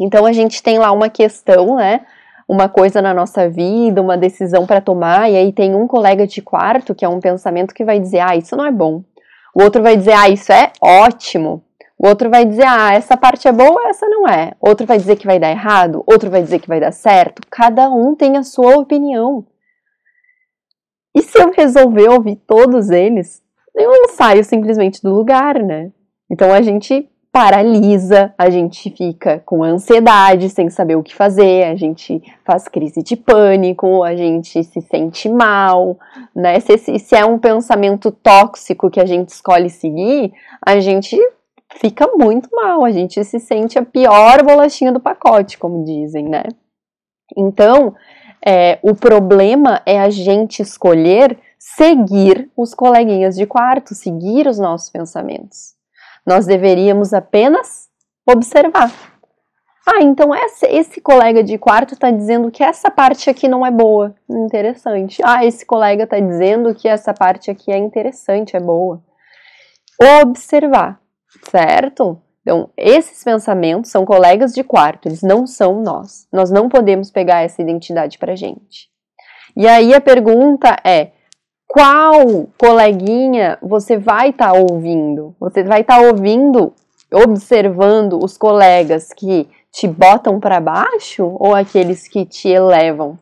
Então 0.00 0.24
a 0.24 0.32
gente 0.32 0.62
tem 0.62 0.78
lá 0.78 0.92
uma 0.92 1.08
questão, 1.08 1.76
né? 1.76 2.06
Uma 2.48 2.68
coisa 2.68 3.00
na 3.00 3.14
nossa 3.14 3.48
vida, 3.48 4.02
uma 4.02 4.18
decisão 4.18 4.66
para 4.66 4.80
tomar, 4.80 5.30
e 5.30 5.36
aí 5.36 5.52
tem 5.52 5.74
um 5.74 5.86
colega 5.86 6.26
de 6.26 6.42
quarto 6.42 6.94
que 6.94 7.04
é 7.04 7.08
um 7.08 7.20
pensamento 7.20 7.74
que 7.74 7.84
vai 7.84 7.98
dizer: 7.98 8.20
ah, 8.20 8.36
isso 8.36 8.56
não 8.56 8.66
é 8.66 8.70
bom. 8.70 9.02
O 9.54 9.62
outro 9.62 9.82
vai 9.82 9.96
dizer: 9.96 10.12
ah, 10.12 10.28
isso 10.28 10.52
é 10.52 10.70
ótimo. 10.80 11.64
O 11.98 12.08
outro 12.08 12.28
vai 12.28 12.44
dizer, 12.44 12.66
ah, 12.66 12.92
essa 12.92 13.16
parte 13.16 13.46
é 13.46 13.52
boa, 13.52 13.88
essa 13.88 14.06
não 14.08 14.28
é. 14.28 14.52
Outro 14.60 14.84
vai 14.84 14.98
dizer 14.98 15.16
que 15.16 15.26
vai 15.26 15.38
dar 15.38 15.50
errado, 15.50 16.02
outro 16.06 16.28
vai 16.28 16.42
dizer 16.42 16.58
que 16.58 16.68
vai 16.68 16.80
dar 16.80 16.92
certo. 16.92 17.40
Cada 17.48 17.88
um 17.88 18.14
tem 18.14 18.36
a 18.36 18.42
sua 18.42 18.76
opinião. 18.76 19.46
E 21.14 21.22
se 21.22 21.40
eu 21.40 21.52
resolver 21.52 22.08
ouvir 22.08 22.36
todos 22.46 22.90
eles, 22.90 23.42
eu 23.74 23.90
não 23.90 24.08
saio 24.08 24.44
simplesmente 24.44 25.02
do 25.02 25.14
lugar, 25.14 25.62
né? 25.62 25.90
Então 26.30 26.52
a 26.52 26.60
gente 26.60 27.08
paralisa, 27.34 28.32
a 28.38 28.48
gente 28.48 28.88
fica 28.90 29.42
com 29.44 29.64
ansiedade, 29.64 30.48
sem 30.48 30.70
saber 30.70 30.94
o 30.94 31.02
que 31.02 31.12
fazer, 31.12 31.64
a 31.64 31.74
gente 31.74 32.22
faz 32.44 32.68
crise 32.68 33.02
de 33.02 33.16
pânico, 33.16 34.04
a 34.04 34.14
gente 34.14 34.62
se 34.62 34.80
sente 34.80 35.28
mal, 35.28 35.98
né? 36.34 36.60
Se, 36.60 36.78
se 36.78 37.16
é 37.16 37.24
um 37.24 37.36
pensamento 37.36 38.12
tóxico 38.12 38.88
que 38.88 39.00
a 39.00 39.04
gente 39.04 39.30
escolhe 39.30 39.68
seguir, 39.68 40.32
a 40.64 40.78
gente 40.78 41.18
fica 41.72 42.08
muito 42.16 42.48
mal, 42.52 42.84
a 42.84 42.92
gente 42.92 43.22
se 43.24 43.40
sente 43.40 43.80
a 43.80 43.84
pior 43.84 44.44
bolachinha 44.44 44.92
do 44.92 45.00
pacote, 45.00 45.58
como 45.58 45.84
dizem, 45.84 46.28
né? 46.28 46.44
Então, 47.36 47.94
é, 48.44 48.78
o 48.82 48.94
problema 48.94 49.80
é 49.86 49.98
a 49.98 50.10
gente 50.10 50.60
escolher 50.60 51.38
seguir 51.58 52.50
os 52.54 52.74
coleguinhas 52.74 53.36
de 53.36 53.46
quarto, 53.46 53.94
seguir 53.94 54.46
os 54.46 54.58
nossos 54.58 54.90
pensamentos. 54.90 55.74
Nós 56.26 56.44
deveríamos 56.44 57.14
apenas 57.14 57.88
observar. 58.26 58.92
Ah, 59.86 60.02
então 60.02 60.34
esse, 60.34 60.66
esse 60.66 61.00
colega 61.00 61.42
de 61.42 61.58
quarto 61.58 61.94
está 61.94 62.10
dizendo 62.10 62.50
que 62.50 62.62
essa 62.62 62.90
parte 62.90 63.28
aqui 63.28 63.48
não 63.48 63.64
é 63.64 63.70
boa. 63.70 64.14
Interessante. 64.28 65.22
Ah, 65.24 65.44
esse 65.44 65.64
colega 65.64 66.04
está 66.04 66.18
dizendo 66.18 66.74
que 66.74 66.88
essa 66.88 67.12
parte 67.12 67.50
aqui 67.50 67.70
é 67.72 67.76
interessante, 67.78 68.56
é 68.56 68.60
boa. 68.60 69.02
Observar, 70.22 71.00
certo? 71.50 72.20
Então, 72.44 72.68
esses 72.76 73.24
pensamentos 73.24 73.90
são 73.90 74.04
colegas 74.04 74.52
de 74.52 74.62
quarto, 74.62 75.08
eles 75.08 75.22
não 75.22 75.46
são 75.46 75.80
nós. 75.80 76.28
Nós 76.30 76.50
não 76.50 76.68
podemos 76.68 77.10
pegar 77.10 77.40
essa 77.40 77.62
identidade 77.62 78.18
para 78.18 78.36
gente. 78.36 78.90
E 79.56 79.66
aí 79.66 79.94
a 79.94 80.00
pergunta 80.00 80.76
é: 80.84 81.12
qual 81.66 82.46
coleguinha 82.58 83.58
você 83.62 83.96
vai 83.96 84.28
estar 84.28 84.52
tá 84.52 84.58
ouvindo? 84.58 85.34
Você 85.40 85.64
vai 85.64 85.80
estar 85.80 85.98
tá 85.98 86.06
ouvindo, 86.06 86.74
observando 87.10 88.22
os 88.22 88.36
colegas 88.36 89.08
que 89.14 89.48
te 89.72 89.88
botam 89.88 90.38
para 90.38 90.60
baixo 90.60 91.34
ou 91.40 91.54
aqueles 91.54 92.06
que 92.06 92.26
te 92.26 92.48
elevam? 92.48 93.18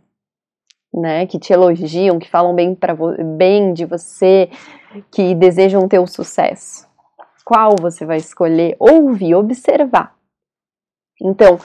Né, 0.95 1.27
que 1.27 1.39
te 1.39 1.55
elogiam, 1.55 2.19
que 2.19 2.29
falam 2.29 2.55
bem, 2.55 2.75
pra, 2.75 2.95
bem 3.39 3.73
de 3.73 3.87
você, 3.87 4.51
que 5.11 5.35
desejam 5.35 5.89
teu 5.89 6.07
sucesso. 6.07 6.87
Qual 7.45 7.77
você 7.81 8.05
vai 8.05 8.19
escolher? 8.19 8.77
Ouvir, 8.79 9.35
observar. 9.35 10.15
Então, 11.21 11.59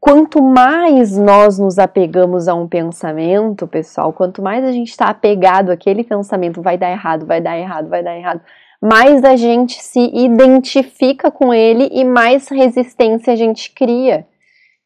quanto 0.00 0.42
mais 0.42 1.16
nós 1.16 1.58
nos 1.58 1.78
apegamos 1.78 2.48
a 2.48 2.54
um 2.54 2.68
pensamento, 2.68 3.66
pessoal, 3.66 4.12
quanto 4.12 4.42
mais 4.42 4.64
a 4.64 4.72
gente 4.72 4.90
está 4.90 5.06
apegado 5.06 5.70
àquele 5.70 6.04
pensamento, 6.04 6.62
vai 6.62 6.78
dar 6.78 6.90
errado, 6.90 7.26
vai 7.26 7.40
dar 7.40 7.58
errado, 7.58 7.88
vai 7.88 8.02
dar 8.02 8.16
errado, 8.16 8.40
mais 8.80 9.24
a 9.24 9.36
gente 9.36 9.82
se 9.82 10.00
identifica 10.14 11.30
com 11.30 11.52
ele 11.52 11.88
e 11.92 12.04
mais 12.04 12.48
resistência 12.48 13.32
a 13.32 13.36
gente 13.36 13.72
cria. 13.72 14.26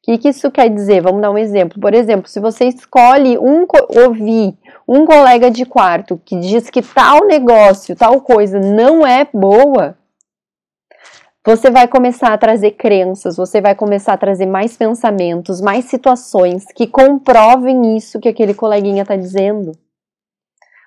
O 0.01 0.03
que, 0.03 0.17
que 0.17 0.29
isso 0.31 0.51
quer 0.51 0.71
dizer? 0.71 1.03
Vamos 1.03 1.21
dar 1.21 1.31
um 1.31 1.37
exemplo. 1.37 1.79
Por 1.79 1.93
exemplo, 1.93 2.27
se 2.27 2.41
você 2.41 2.65
escolhe 2.65 3.37
um 3.37 3.67
ouvir 4.03 4.57
um 4.89 5.05
colega 5.05 5.51
de 5.51 5.67
quarto 5.67 6.21
que 6.25 6.41
diz 6.41 6.71
que 6.71 6.81
tal 6.81 7.27
negócio, 7.27 7.95
tal 7.95 8.23
coisa 8.23 8.59
não 8.59 9.07
é 9.07 9.29
boa, 9.33 9.99
você 11.45 11.71
vai 11.71 11.89
começar 11.89 12.33
a 12.33 12.39
trazer 12.39 12.73
crenças, 12.73 13.37
você 13.37 13.61
vai 13.61 13.75
começar 13.75 14.13
a 14.13 14.19
trazer 14.19 14.45
mais 14.45 14.77
pensamentos, 14.77 15.61
mais 15.61 15.87
situações 15.87 16.67
que 16.75 16.87
comprovem 16.87 17.97
isso 17.97 18.21
que 18.21 18.29
aquele 18.29 18.53
coleguinha 18.53 19.03
está 19.03 19.17
dizendo. 19.17 19.73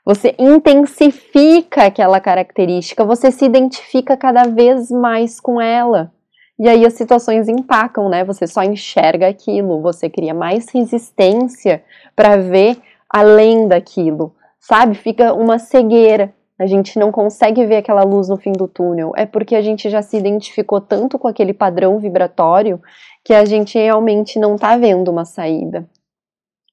Você 0.06 0.36
intensifica 0.38 1.86
aquela 1.86 2.20
característica, 2.20 3.04
você 3.04 3.32
se 3.32 3.46
identifica 3.46 4.16
cada 4.16 4.44
vez 4.44 4.92
mais 4.92 5.40
com 5.40 5.60
ela. 5.60 6.12
E 6.60 6.70
aí 6.70 6.86
as 6.86 6.94
situações 6.94 7.48
empacam, 7.48 8.08
né? 8.08 8.24
Você 8.24 8.46
só 8.46 8.62
enxerga 8.62 9.28
aquilo, 9.28 9.82
você 9.82 10.08
cria 10.08 10.34
mais 10.34 10.70
resistência 10.70 11.84
para 12.16 12.38
ver 12.38 12.78
além 13.10 13.68
daquilo, 13.68 14.36
sabe? 14.60 14.94
Fica 14.96 15.34
uma 15.34 15.58
cegueira 15.58 16.34
a 16.64 16.66
gente 16.66 16.98
não 16.98 17.12
consegue 17.12 17.66
ver 17.66 17.76
aquela 17.76 18.04
luz 18.04 18.30
no 18.30 18.38
fim 18.38 18.54
do 18.54 18.70
túnel, 18.70 19.12
é 19.18 19.26
porque 19.26 19.54
a 19.54 19.62
gente 19.62 19.90
já 19.90 20.02
se 20.02 20.16
identificou 20.16 20.80
tanto 20.80 21.20
com 21.20 21.28
aquele 21.28 21.54
padrão 21.54 22.00
vibratório 22.00 22.82
que 23.22 23.34
a 23.34 23.44
gente 23.44 23.78
realmente 23.78 24.40
não 24.40 24.56
está 24.56 24.78
vendo 24.78 25.12
uma 25.12 25.26
saída. 25.26 25.86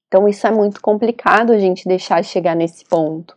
Então 0.07 0.29
isso 0.29 0.47
é 0.47 0.51
muito 0.53 0.81
complicado 0.81 1.53
a 1.53 1.59
gente 1.59 1.89
deixar 1.89 2.23
chegar 2.23 2.55
nesse 2.55 2.85
ponto. 2.85 3.37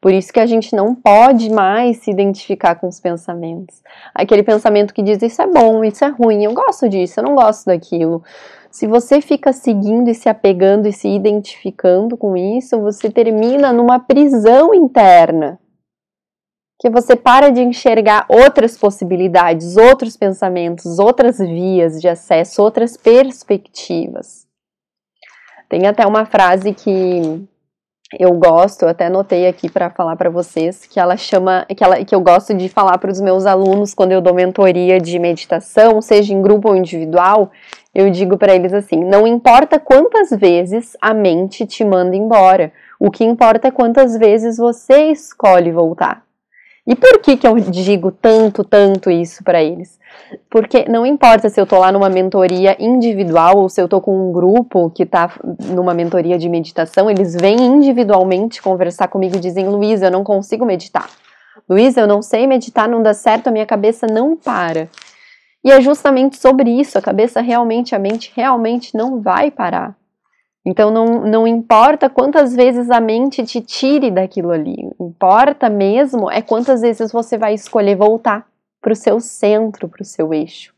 Por 0.00 0.12
isso 0.12 0.32
que 0.32 0.40
a 0.40 0.46
gente 0.46 0.74
não 0.74 0.96
pode 0.96 1.48
mais 1.48 1.98
se 1.98 2.10
identificar 2.10 2.74
com 2.74 2.88
os 2.88 2.98
pensamentos. 2.98 3.80
Aquele 4.12 4.42
pensamento 4.42 4.92
que 4.92 5.02
diz 5.02 5.22
isso 5.22 5.40
é 5.40 5.46
bom, 5.46 5.84
isso 5.84 6.04
é 6.04 6.08
ruim, 6.08 6.44
eu 6.44 6.52
gosto 6.52 6.88
disso, 6.88 7.20
eu 7.20 7.24
não 7.24 7.36
gosto 7.36 7.66
daquilo. 7.66 8.20
Se 8.68 8.88
você 8.88 9.20
fica 9.20 9.52
seguindo 9.52 10.10
e 10.10 10.14
se 10.14 10.28
apegando 10.28 10.88
e 10.88 10.92
se 10.92 11.08
identificando 11.08 12.16
com 12.16 12.36
isso, 12.36 12.80
você 12.80 13.08
termina 13.08 13.72
numa 13.72 14.00
prisão 14.00 14.74
interna 14.74 15.60
que 16.80 16.90
você 16.90 17.16
para 17.16 17.50
de 17.50 17.62
enxergar 17.62 18.26
outras 18.28 18.76
possibilidades, 18.76 19.76
outros 19.76 20.16
pensamentos, 20.16 20.98
outras 20.98 21.38
vias 21.38 22.00
de 22.00 22.08
acesso, 22.08 22.62
outras 22.62 22.96
perspectivas. 22.96 24.46
Tem 25.68 25.86
até 25.86 26.06
uma 26.06 26.26
frase 26.26 26.74
que 26.74 27.48
eu 28.18 28.32
gosto, 28.34 28.86
até 28.86 29.06
anotei 29.06 29.46
aqui 29.46 29.68
para 29.68 29.90
falar 29.90 30.16
para 30.16 30.30
vocês, 30.30 30.86
que 30.86 31.00
ela 31.00 31.16
chama, 31.16 31.66
que, 31.76 31.82
ela, 31.82 32.04
que 32.04 32.14
eu 32.14 32.20
gosto 32.20 32.54
de 32.54 32.68
falar 32.68 32.98
para 32.98 33.10
os 33.10 33.20
meus 33.20 33.46
alunos 33.46 33.94
quando 33.94 34.12
eu 34.12 34.20
dou 34.20 34.34
mentoria 34.34 35.00
de 35.00 35.18
meditação, 35.18 36.00
seja 36.00 36.32
em 36.32 36.42
grupo 36.42 36.68
ou 36.68 36.76
individual, 36.76 37.50
eu 37.94 38.10
digo 38.10 38.36
para 38.36 38.54
eles 38.54 38.72
assim: 38.72 39.04
não 39.04 39.26
importa 39.26 39.78
quantas 39.78 40.30
vezes 40.30 40.96
a 41.00 41.14
mente 41.14 41.66
te 41.66 41.84
manda 41.84 42.14
embora, 42.14 42.72
o 42.98 43.10
que 43.10 43.24
importa 43.24 43.68
é 43.68 43.70
quantas 43.70 44.16
vezes 44.16 44.56
você 44.56 45.10
escolhe 45.10 45.72
voltar. 45.72 46.23
E 46.86 46.94
por 46.94 47.18
que, 47.20 47.36
que 47.36 47.46
eu 47.46 47.58
digo 47.58 48.10
tanto, 48.10 48.62
tanto 48.62 49.10
isso 49.10 49.42
para 49.42 49.62
eles? 49.62 49.98
Porque 50.50 50.84
não 50.86 51.06
importa 51.06 51.48
se 51.48 51.58
eu 51.58 51.66
tô 51.66 51.78
lá 51.78 51.90
numa 51.90 52.10
mentoria 52.10 52.76
individual 52.78 53.56
ou 53.56 53.70
se 53.70 53.80
eu 53.80 53.88
tô 53.88 54.02
com 54.02 54.28
um 54.28 54.32
grupo 54.32 54.90
que 54.90 55.06
tá 55.06 55.32
numa 55.64 55.94
mentoria 55.94 56.38
de 56.38 56.46
meditação, 56.46 57.10
eles 57.10 57.34
vêm 57.34 57.56
individualmente 57.56 58.60
conversar 58.60 59.08
comigo 59.08 59.36
e 59.36 59.40
dizem: 59.40 59.66
Luísa, 59.66 60.06
eu 60.06 60.10
não 60.10 60.22
consigo 60.22 60.66
meditar. 60.66 61.08
Luísa, 61.68 62.02
eu 62.02 62.06
não 62.06 62.20
sei 62.20 62.46
meditar, 62.46 62.86
não 62.86 63.02
dá 63.02 63.14
certo, 63.14 63.48
a 63.48 63.50
minha 63.50 63.64
cabeça 63.64 64.06
não 64.06 64.36
para. 64.36 64.90
E 65.64 65.72
é 65.72 65.80
justamente 65.80 66.36
sobre 66.36 66.68
isso, 66.68 66.98
a 66.98 67.02
cabeça 67.02 67.40
realmente, 67.40 67.94
a 67.94 67.98
mente 67.98 68.30
realmente 68.36 68.94
não 68.94 69.22
vai 69.22 69.50
parar. 69.50 69.96
Então 70.64 70.90
não, 70.90 71.20
não 71.26 71.46
importa 71.46 72.08
quantas 72.08 72.54
vezes 72.54 72.90
a 72.90 73.00
mente 73.00 73.44
te 73.44 73.60
tire 73.60 74.10
daquilo 74.10 74.50
ali, 74.50 74.90
importa 74.98 75.68
mesmo 75.68 76.30
é 76.30 76.40
quantas 76.40 76.80
vezes 76.80 77.12
você 77.12 77.36
vai 77.36 77.54
escolher 77.54 77.96
voltar 77.96 78.46
para 78.80 78.92
o 78.92 78.96
seu 78.96 79.20
centro, 79.20 79.88
para 79.88 80.02
o 80.02 80.04
seu 80.04 80.32
eixo. 80.32 80.74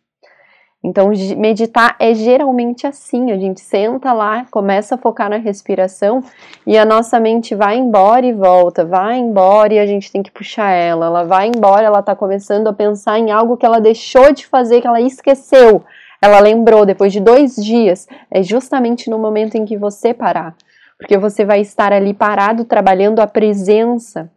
Então, 0.87 1.11
meditar 1.37 1.97
é 1.99 2.15
geralmente 2.15 2.87
assim: 2.87 3.33
a 3.33 3.37
gente 3.37 3.61
senta 3.61 4.13
lá, 4.13 4.47
começa 4.53 4.95
a 4.95 4.99
focar 4.99 5.29
na 5.29 5.37
respiração 5.37 6.23
e 6.65 6.79
a 6.79 6.85
nossa 6.85 7.19
mente 7.19 7.57
vai 7.57 7.77
embora 7.77 8.25
e 8.25 8.33
volta, 8.33 8.85
vai 8.85 9.19
embora 9.19 9.75
e 9.75 9.81
a 9.81 9.87
gente 9.87 10.13
tem 10.13 10.23
que 10.23 10.31
puxar 10.31 10.71
ela. 10.71 11.07
Ela 11.07 11.25
vai 11.25 11.49
embora, 11.49 11.87
ela 11.87 11.99
está 11.99 12.15
começando 12.15 12.69
a 12.69 12.73
pensar 12.73 13.19
em 13.19 13.33
algo 13.33 13.57
que 13.57 13.67
ela 13.67 13.81
deixou 13.81 14.33
de 14.33 14.47
fazer, 14.47 14.81
que 14.81 14.87
ela 14.87 15.01
esqueceu. 15.01 15.83
Ela 16.21 16.41
lembrou 16.41 16.87
depois 16.87 17.13
de 17.13 17.21
dois 17.21 17.57
dias, 17.57 18.07
é 18.31 18.43
justamente 18.43 19.11
no 19.11 19.19
momento 19.19 19.57
em 19.57 19.65
que 19.65 19.77
você 19.77 20.15
parar, 20.15 20.55
porque 20.99 21.19
você 21.19 21.45
vai 21.45 21.61
estar 21.61 21.93
ali 21.93 22.15
parado 22.15 22.65
trabalhando 22.65 23.21
a 23.21 23.27
presença 23.27 24.31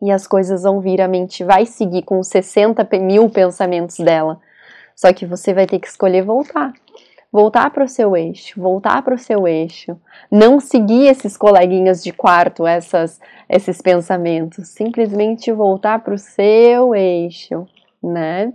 e 0.00 0.10
as 0.10 0.26
coisas 0.26 0.62
vão 0.62 0.80
vir, 0.80 1.00
a 1.00 1.08
mente 1.08 1.42
vai 1.42 1.66
seguir 1.66 2.02
com 2.02 2.22
60 2.22 2.86
mil 3.00 3.28
pensamentos 3.28 3.98
dela. 3.98 4.40
Só 4.94 5.12
que 5.12 5.26
você 5.26 5.52
vai 5.52 5.66
ter 5.66 5.78
que 5.78 5.88
escolher 5.88 6.22
voltar. 6.22 6.72
Voltar 7.30 7.70
para 7.70 7.84
o 7.84 7.88
seu 7.88 8.16
eixo, 8.16 8.60
voltar 8.60 9.02
para 9.02 9.14
o 9.14 9.18
seu 9.18 9.46
eixo. 9.46 9.96
Não 10.30 10.58
seguir 10.58 11.08
esses 11.08 11.36
coleguinhas 11.36 12.02
de 12.02 12.10
quarto, 12.10 12.66
essas, 12.66 13.20
esses 13.48 13.82
pensamentos. 13.82 14.68
Simplesmente 14.68 15.52
voltar 15.52 15.98
para 16.00 16.14
o 16.14 16.18
seu 16.18 16.94
eixo, 16.94 17.66
né? 18.02 18.52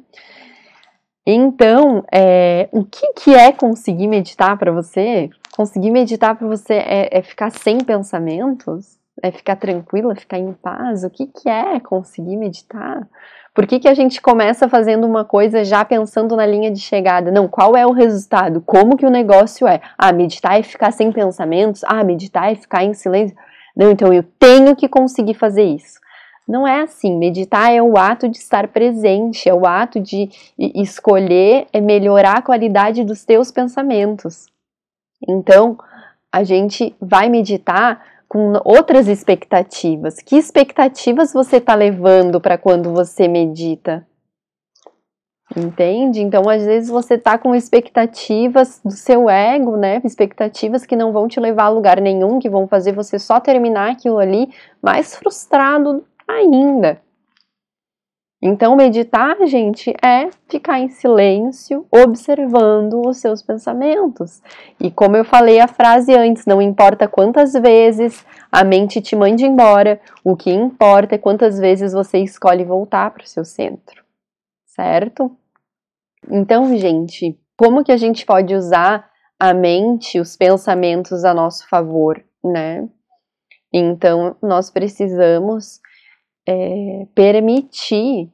Então, 1.26 2.04
é, 2.12 2.68
o 2.72 2.84
que, 2.84 3.14
que 3.14 3.34
é 3.34 3.52
conseguir 3.52 4.08
meditar 4.08 4.58
para 4.58 4.72
você? 4.72 5.30
Conseguir 5.56 5.90
meditar 5.90 6.36
para 6.36 6.48
você 6.48 6.74
é, 6.74 7.18
é, 7.18 7.22
ficar 7.22 7.50
sem 7.50 7.78
pensamentos? 7.78 8.98
É 9.22 9.32
ficar 9.32 9.56
tranquila, 9.56 10.16
ficar 10.16 10.38
em 10.38 10.52
paz? 10.54 11.04
O 11.04 11.10
que, 11.10 11.28
que 11.28 11.48
é 11.48 11.80
conseguir 11.80 12.36
meditar? 12.36 13.08
Por 13.54 13.68
que, 13.68 13.80
que 13.80 13.88
a 13.88 13.94
gente 13.94 14.20
começa 14.20 14.68
fazendo 14.68 15.06
uma 15.06 15.24
coisa 15.24 15.64
já 15.64 15.86
pensando 15.86 16.36
na 16.36 16.46
linha 16.46 16.72
de 16.72 16.80
chegada? 16.80 17.32
Não, 17.32 17.48
qual 17.48 17.78
é 17.78 17.86
o 17.86 17.92
resultado? 17.92 18.60
Como 18.62 18.98
que 18.98 19.06
o 19.06 19.12
negócio 19.12 19.68
é? 19.68 19.80
Ah, 19.98 20.12
meditar 20.12 20.60
é 20.60 20.64
ficar 20.64 20.92
sem 20.92 21.12
pensamentos? 21.12 21.84
Ah, 21.86 22.04
meditar 22.04 22.52
é 22.52 22.56
ficar 22.56 22.84
em 22.84 22.94
silêncio? 22.94 23.38
Não, 23.78 23.92
então 23.92 24.12
eu 24.12 24.24
tenho 24.40 24.76
que 24.76 24.90
conseguir 24.90 25.36
fazer 25.36 25.64
isso. 25.64 26.00
Não 26.48 26.68
é 26.68 26.82
assim. 26.82 27.18
Meditar 27.18 27.72
é 27.72 27.82
o 27.82 27.98
ato 27.98 28.28
de 28.28 28.38
estar 28.38 28.68
presente, 28.68 29.48
é 29.48 29.54
o 29.54 29.66
ato 29.66 30.00
de 30.00 30.30
escolher 30.58 31.68
é 31.72 31.80
melhorar 31.80 32.38
a 32.38 32.42
qualidade 32.42 33.04
dos 33.04 33.24
teus 33.24 33.52
pensamentos. 33.52 34.48
Então, 35.28 35.78
a 36.32 36.44
gente 36.44 36.96
vai 37.00 37.30
meditar 37.30 38.04
com 38.28 38.54
outras 38.66 39.08
expectativas. 39.08 40.16
Que 40.16 40.36
expectativas 40.36 41.32
você 41.32 41.58
está 41.58 41.76
levando 41.76 42.42
para 42.42 42.58
quando 42.58 42.92
você 42.92 43.28
medita? 43.28 44.06
Entende? 45.56 46.20
Então, 46.20 46.50
às 46.50 46.66
vezes 46.66 46.90
você 46.90 47.14
está 47.14 47.38
com 47.38 47.54
expectativas 47.54 48.82
do 48.84 48.92
seu 48.92 49.30
ego, 49.30 49.78
né? 49.78 50.02
Expectativas 50.04 50.84
que 50.84 50.96
não 50.96 51.12
vão 51.12 51.28
te 51.28 51.40
levar 51.40 51.66
a 51.66 51.70
lugar 51.70 52.02
nenhum, 52.02 52.40
que 52.40 52.50
vão 52.50 52.68
fazer 52.68 52.92
você 52.92 53.20
só 53.20 53.40
terminar 53.40 53.92
aquilo 53.92 54.18
ali 54.18 54.50
mais 54.82 55.16
frustrado 55.16 56.04
ainda. 56.28 57.02
Então, 58.46 58.76
meditar, 58.76 59.38
gente, 59.48 59.94
é 60.04 60.30
ficar 60.50 60.78
em 60.78 60.90
silêncio, 60.90 61.88
observando 61.90 63.02
os 63.08 63.20
seus 63.20 63.42
pensamentos. 63.42 64.42
E 64.82 64.92
como 64.92 65.16
eu 65.16 65.24
falei 65.24 65.62
a 65.62 65.68
frase 65.68 66.14
antes, 66.14 66.46
não 66.46 66.62
importa 66.62 67.08
quantas 67.08 67.54
vezes 67.54 68.26
a 68.52 68.66
mente 68.66 69.00
te 69.00 69.16
mande 69.16 69.46
embora, 69.46 70.02
o 70.26 70.36
que 70.36 70.52
importa 70.52 71.16
é 71.16 71.18
quantas 71.18 71.58
vezes 71.58 71.94
você 71.94 72.18
escolhe 72.18 72.66
voltar 72.66 73.12
para 73.12 73.24
o 73.24 73.28
seu 73.28 73.46
centro, 73.46 74.04
certo? 74.66 75.32
Então, 76.30 76.76
gente, 76.76 77.40
como 77.56 77.82
que 77.82 77.94
a 77.94 77.98
gente 77.98 78.26
pode 78.26 78.54
usar 78.54 79.10
a 79.40 79.54
mente, 79.54 80.20
os 80.20 80.36
pensamentos 80.36 81.24
a 81.24 81.34
nosso 81.34 81.66
favor, 81.70 82.22
né? 82.44 82.90
Então, 83.72 84.36
nós 84.42 84.70
precisamos 84.70 85.80
é, 86.48 87.08
permitir 87.14 88.30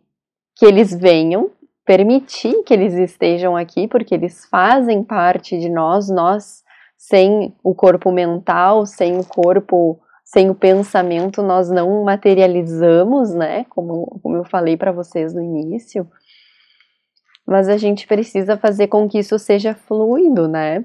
que 0.55 0.65
eles 0.65 0.93
venham, 0.93 1.51
permitir 1.85 2.63
que 2.63 2.73
eles 2.73 2.93
estejam 2.93 3.55
aqui, 3.55 3.87
porque 3.87 4.13
eles 4.13 4.45
fazem 4.45 5.03
parte 5.03 5.57
de 5.59 5.69
nós, 5.69 6.09
nós 6.09 6.63
sem 6.97 7.55
o 7.63 7.73
corpo 7.73 8.11
mental, 8.11 8.85
sem 8.85 9.17
o 9.17 9.23
corpo, 9.23 9.99
sem 10.23 10.49
o 10.49 10.55
pensamento, 10.55 11.41
nós 11.41 11.69
não 11.69 12.03
materializamos, 12.03 13.33
né? 13.33 13.65
Como, 13.69 14.19
como 14.21 14.35
eu 14.35 14.43
falei 14.43 14.75
para 14.75 14.91
vocês 14.91 15.33
no 15.33 15.41
início. 15.41 16.05
Mas 17.47 17.69
a 17.69 17.77
gente 17.77 18.05
precisa 18.05 18.57
fazer 18.57 18.87
com 18.87 19.07
que 19.07 19.17
isso 19.17 19.39
seja 19.39 19.73
fluido, 19.73 20.47
né? 20.47 20.83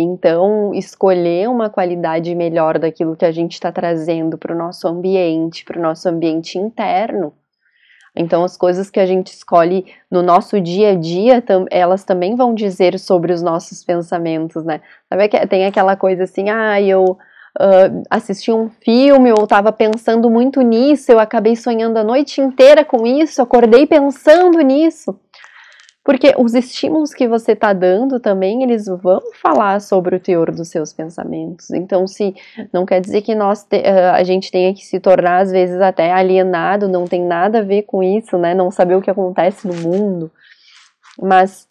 Então, 0.00 0.72
escolher 0.74 1.48
uma 1.48 1.68
qualidade 1.68 2.32
melhor 2.32 2.78
daquilo 2.78 3.16
que 3.16 3.24
a 3.24 3.32
gente 3.32 3.54
está 3.54 3.72
trazendo 3.72 4.38
para 4.38 4.54
o 4.54 4.56
nosso 4.56 4.86
ambiente, 4.86 5.64
para 5.64 5.76
o 5.76 5.82
nosso 5.82 6.08
ambiente 6.08 6.56
interno. 6.56 7.34
Então, 8.14 8.44
as 8.44 8.56
coisas 8.56 8.90
que 8.90 9.00
a 9.00 9.06
gente 9.06 9.32
escolhe 9.32 9.86
no 10.08 10.22
nosso 10.22 10.60
dia 10.60 10.90
a 10.90 10.94
dia, 10.94 11.42
elas 11.68 12.04
também 12.04 12.36
vão 12.36 12.54
dizer 12.54 12.96
sobre 12.96 13.32
os 13.32 13.42
nossos 13.42 13.82
pensamentos, 13.82 14.64
né? 14.64 14.80
Sabe 15.08 15.28
tem 15.48 15.66
aquela 15.66 15.96
coisa 15.96 16.22
assim, 16.22 16.48
ah, 16.48 16.80
eu 16.80 17.18
uh, 17.58 18.02
assisti 18.08 18.52
um 18.52 18.70
filme, 18.70 19.30
eu 19.30 19.42
estava 19.42 19.72
pensando 19.72 20.30
muito 20.30 20.60
nisso, 20.62 21.10
eu 21.10 21.18
acabei 21.18 21.56
sonhando 21.56 21.96
a 21.96 22.04
noite 22.04 22.40
inteira 22.40 22.84
com 22.84 23.04
isso, 23.04 23.42
acordei 23.42 23.84
pensando 23.84 24.60
nisso. 24.60 25.18
Porque 26.08 26.34
os 26.38 26.54
estímulos 26.54 27.12
que 27.12 27.28
você 27.28 27.52
está 27.52 27.74
dando 27.74 28.18
também, 28.18 28.62
eles 28.62 28.86
vão 28.86 29.20
falar 29.42 29.78
sobre 29.78 30.16
o 30.16 30.18
teor 30.18 30.50
dos 30.50 30.68
seus 30.68 30.90
pensamentos. 30.90 31.70
Então, 31.70 32.06
se 32.06 32.34
não 32.72 32.86
quer 32.86 33.02
dizer 33.02 33.20
que 33.20 33.34
nós 33.34 33.62
te, 33.62 33.76
uh, 33.76 34.14
a 34.14 34.24
gente 34.24 34.50
tenha 34.50 34.72
que 34.72 34.86
se 34.86 34.98
tornar, 35.00 35.42
às 35.42 35.52
vezes, 35.52 35.78
até 35.82 36.10
alienado, 36.10 36.88
não 36.88 37.04
tem 37.04 37.22
nada 37.22 37.58
a 37.58 37.62
ver 37.62 37.82
com 37.82 38.02
isso, 38.02 38.38
né? 38.38 38.54
Não 38.54 38.70
saber 38.70 38.94
o 38.94 39.02
que 39.02 39.10
acontece 39.10 39.68
no 39.68 39.74
mundo. 39.74 40.32
Mas 41.20 41.68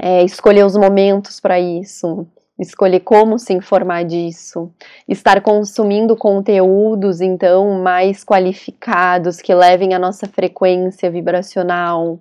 é, 0.00 0.24
escolher 0.24 0.66
os 0.66 0.76
momentos 0.76 1.38
para 1.38 1.60
isso, 1.60 2.26
escolher 2.58 2.98
como 2.98 3.38
se 3.38 3.52
informar 3.52 4.04
disso, 4.04 4.72
estar 5.08 5.40
consumindo 5.40 6.16
conteúdos 6.16 7.20
então 7.20 7.80
mais 7.80 8.24
qualificados 8.24 9.40
que 9.40 9.54
levem 9.54 9.94
a 9.94 10.00
nossa 10.00 10.26
frequência 10.26 11.08
vibracional, 11.08 12.18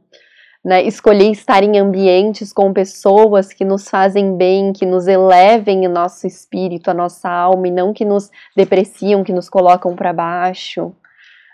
né, 0.64 0.84
escolher 0.84 1.32
estar 1.32 1.64
em 1.64 1.80
ambientes 1.80 2.54
com 2.54 2.72
pessoas 2.72 3.52
que 3.52 3.66
nos 3.66 3.90
fazem 3.90 4.38
bem, 4.38 4.72
que 4.72 4.86
nos 4.86 5.08
elevem 5.08 5.88
o 5.88 5.90
nosso 5.90 6.28
espírito, 6.28 6.90
a 6.90 6.94
nossa 6.94 7.30
alma, 7.30 7.68
e 7.68 7.72
não 7.72 7.94
que 7.94 8.06
nos 8.06 8.30
depreciam, 8.56 9.24
que 9.24 9.34
nos 9.34 9.50
colocam 9.50 9.96
para 9.96 10.14
baixo. 10.14 10.94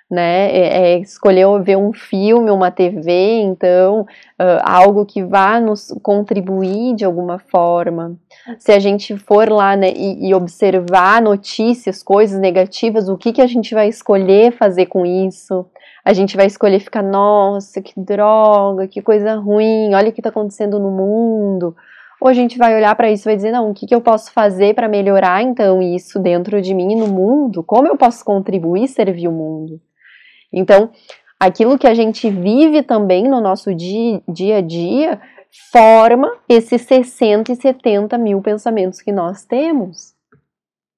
Né, 0.10 0.50
é, 0.52 0.94
é 0.94 1.00
escolher 1.00 1.62
ver 1.62 1.76
um 1.76 1.92
filme, 1.92 2.50
uma 2.50 2.72
TV, 2.72 3.42
então, 3.42 4.04
uh, 4.40 4.62
algo 4.64 5.06
que 5.06 5.22
vá 5.22 5.60
nos 5.60 5.94
contribuir 6.02 6.96
de 6.96 7.04
alguma 7.04 7.40
forma. 7.40 8.16
Se 8.58 8.72
a 8.72 8.80
gente 8.80 9.18
for 9.18 9.50
lá 9.52 9.76
né, 9.76 9.92
e, 9.94 10.30
e, 10.30 10.34
observar 10.34 11.22
notícias, 11.22 12.02
coisas 12.02 12.40
negativas, 12.40 13.10
o 13.10 13.18
que, 13.18 13.34
que 13.34 13.42
a 13.42 13.48
gente 13.48 13.74
vai 13.76 13.90
escolher 13.90 14.54
fazer 14.54 14.86
com 14.86 15.06
isso? 15.06 15.66
a 16.08 16.14
gente 16.14 16.38
vai 16.38 16.46
escolher 16.46 16.80
ficar, 16.80 17.04
nossa, 17.04 17.82
que 17.82 17.92
droga, 18.00 18.88
que 18.88 19.02
coisa 19.02 19.36
ruim, 19.36 19.94
olha 19.94 20.08
o 20.08 20.14
que 20.14 20.22
está 20.22 20.30
acontecendo 20.30 20.80
no 20.80 20.90
mundo. 20.90 21.76
Ou 22.22 22.30
a 22.30 22.34
gente 22.34 22.58
vai 22.58 22.74
olhar 22.74 22.96
para 22.96 23.12
isso 23.12 23.24
e 23.24 23.32
vai 23.32 23.36
dizer, 23.36 23.52
não, 23.52 23.70
o 23.70 23.74
que, 23.74 23.86
que 23.86 23.94
eu 23.94 24.00
posso 24.00 24.32
fazer 24.32 24.74
para 24.74 24.88
melhorar 24.88 25.44
então 25.44 25.82
isso 25.82 26.18
dentro 26.18 26.62
de 26.62 26.74
mim 26.74 26.94
e 26.94 26.96
no 26.96 27.08
mundo? 27.08 27.62
Como 27.62 27.90
eu 27.90 27.98
posso 27.98 28.24
contribuir 28.24 28.86
e 28.86 28.88
servir 28.88 29.28
o 29.28 29.34
mundo? 29.34 29.82
Então, 30.52 30.92
aquilo 31.40 31.78
que 31.78 31.88
a 31.88 31.94
gente 31.94 32.30
vive 32.30 32.84
também 32.84 33.28
no 33.28 33.42
nosso 33.42 33.74
dia, 33.74 34.22
dia 34.28 34.58
a 34.58 34.62
dia 34.62 35.22
forma 35.72 36.32
esses 36.48 36.82
60 36.84 37.52
e 37.52 37.56
70 37.56 38.18
mil 38.18 38.42
pensamentos 38.42 39.02
que 39.02 39.12
nós 39.12 39.46
temos. 39.46 40.16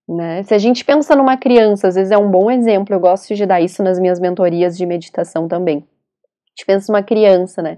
Né? 0.08 0.42
Se 0.44 0.56
a 0.56 0.58
gente 0.58 0.84
pensa 0.84 1.16
numa 1.16 1.38
criança, 1.38 1.88
às 1.88 1.96
vezes 1.96 2.12
é 2.12 2.18
um 2.18 2.32
bom 2.32 2.50
exemplo, 2.50 2.96
eu 2.96 3.00
gosto 3.00 3.36
de 3.36 3.46
dar 3.46 3.62
isso 3.62 3.84
nas 3.84 4.00
minhas 4.00 4.20
mentorias 4.20 4.76
de 4.76 4.86
meditação 4.86 5.48
também. 5.48 5.78
A 5.78 6.50
gente 6.50 6.66
pensa 6.66 6.92
numa 6.92 7.04
criança, 7.04 7.62
né? 7.62 7.78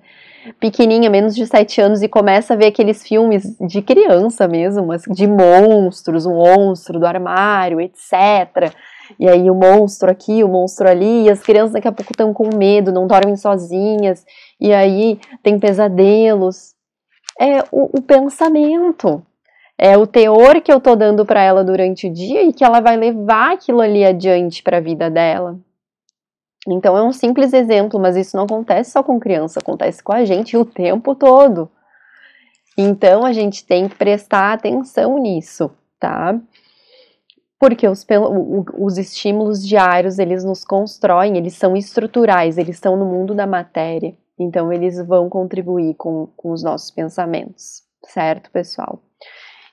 Pequenininha, 0.60 1.10
menos 1.10 1.36
de 1.36 1.45
7 1.45 1.81
anos, 1.81 2.01
e 2.01 2.07
começa 2.07 2.53
a 2.53 2.57
ver 2.57 2.67
aqueles 2.67 3.03
filmes 3.03 3.55
de 3.60 3.81
criança 3.81 4.47
mesmo, 4.47 4.88
de 5.10 5.27
monstros, 5.27 6.25
um 6.25 6.38
monstro 6.38 6.99
do 6.99 7.05
armário, 7.05 7.79
etc. 7.79 8.73
E 9.19 9.28
aí 9.28 9.50
o 9.50 9.56
monstro 9.56 10.10
aqui, 10.10 10.43
o 10.43 10.47
monstro 10.47 10.88
ali, 10.88 11.24
e 11.24 11.30
as 11.30 11.41
crianças 11.41 11.74
daqui 11.74 11.88
a 11.88 11.91
pouco 11.91 12.12
estão 12.12 12.34
com 12.34 12.56
medo, 12.56 12.91
não 12.91 13.08
dormem 13.08 13.36
sozinhas, 13.36 14.26
e 14.60 14.74
aí 14.74 15.19
tem 15.43 15.60
pesadelos. 15.60 16.74
É 17.39 17.60
o, 17.71 17.97
o 17.97 18.02
pensamento, 18.02 19.26
é 19.78 19.97
o 19.97 20.06
teor 20.06 20.62
que 20.62 20.71
eu 20.71 20.80
tô 20.80 20.95
dando 20.95 21.26
para 21.26 21.41
ela 21.41 21.63
durante 21.63 22.08
o 22.08 22.13
dia 22.13 22.43
e 22.43 22.54
que 22.54 22.63
ela 22.63 22.80
vai 22.80 22.95
levar 22.95 23.54
aquilo 23.54 23.82
ali 23.82 24.06
adiante 24.06 24.62
para 24.62 24.78
a 24.78 24.82
vida 24.82 25.10
dela. 25.10 25.60
Então 26.67 26.95
é 26.95 27.02
um 27.02 27.12
simples 27.12 27.52
exemplo, 27.52 28.00
mas 28.00 28.15
isso 28.15 28.38
não 28.38 28.43
acontece 28.43 28.91
só 28.91 29.02
com 29.02 29.19
criança, 29.19 29.60
acontece 29.60 30.04
com 30.04 30.13
a 30.13 30.24
gente 30.24 30.56
o 30.56 30.63
tempo 30.63 31.15
todo. 31.15 31.67
Então 32.78 33.26
a 33.26 33.34
gente 33.34 33.65
tem 33.65 33.88
que 33.89 33.95
prestar 33.95 34.54
atenção 34.54 35.17
nisso, 35.17 35.71
tá? 36.00 36.39
Porque 37.62 37.88
os, 37.88 38.04
os 38.76 38.97
estímulos 38.97 39.63
diários, 39.63 40.17
eles 40.17 40.43
nos 40.43 40.65
constroem, 40.65 41.38
eles 41.38 41.54
são 41.54 41.78
estruturais, 41.78 42.58
eles 42.58 42.78
estão 42.78 42.97
no 42.97 43.06
mundo 43.06 43.36
da 43.36 43.45
matéria. 43.45 44.15
Então 44.39 44.74
eles 44.74 44.97
vão 45.06 45.30
contribuir 45.30 45.93
com, 45.93 46.28
com 46.36 46.52
os 46.52 46.63
nossos 46.63 46.89
pensamentos, 46.89 47.84
certo, 48.08 48.50
pessoal? 48.50 49.00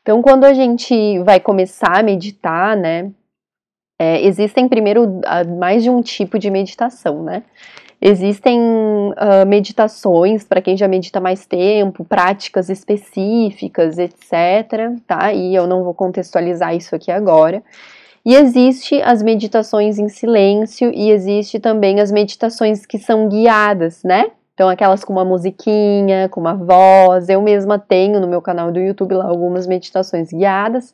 Então, 0.02 0.20
quando 0.20 0.44
a 0.44 0.52
gente 0.52 1.18
vai 1.20 1.40
começar 1.40 2.00
a 2.00 2.02
meditar, 2.02 2.76
né, 2.76 3.10
é, 3.98 4.22
existem 4.22 4.68
primeiro 4.68 5.22
mais 5.58 5.82
de 5.82 5.88
um 5.88 6.02
tipo 6.02 6.38
de 6.38 6.50
meditação, 6.50 7.22
né? 7.22 7.42
Existem 8.00 8.60
uh, 8.60 9.46
meditações 9.46 10.44
para 10.44 10.62
quem 10.62 10.76
já 10.76 10.86
medita 10.86 11.20
mais 11.20 11.46
tempo, 11.46 12.04
práticas 12.04 12.68
específicas, 12.68 13.98
etc. 13.98 14.92
Tá? 15.06 15.32
E 15.32 15.54
eu 15.54 15.66
não 15.66 15.82
vou 15.82 15.94
contextualizar 15.94 16.74
isso 16.76 16.94
aqui 16.94 17.10
agora. 17.10 17.62
E 18.24 18.34
existe 18.34 19.00
as 19.02 19.22
meditações 19.22 19.98
em 19.98 20.08
silêncio 20.08 20.92
e 20.94 21.10
existe 21.10 21.58
também 21.58 21.98
as 21.98 22.12
meditações 22.12 22.84
que 22.84 22.98
são 22.98 23.28
guiadas, 23.28 24.02
né? 24.04 24.26
Então, 24.54 24.68
aquelas 24.68 25.04
com 25.04 25.12
uma 25.12 25.24
musiquinha, 25.24 26.28
com 26.28 26.40
uma 26.40 26.54
voz. 26.54 27.28
Eu 27.28 27.40
mesma 27.40 27.78
tenho 27.78 28.20
no 28.20 28.26
meu 28.26 28.42
canal 28.42 28.70
do 28.70 28.80
YouTube 28.80 29.14
lá 29.14 29.24
algumas 29.24 29.66
meditações 29.66 30.30
guiadas, 30.30 30.92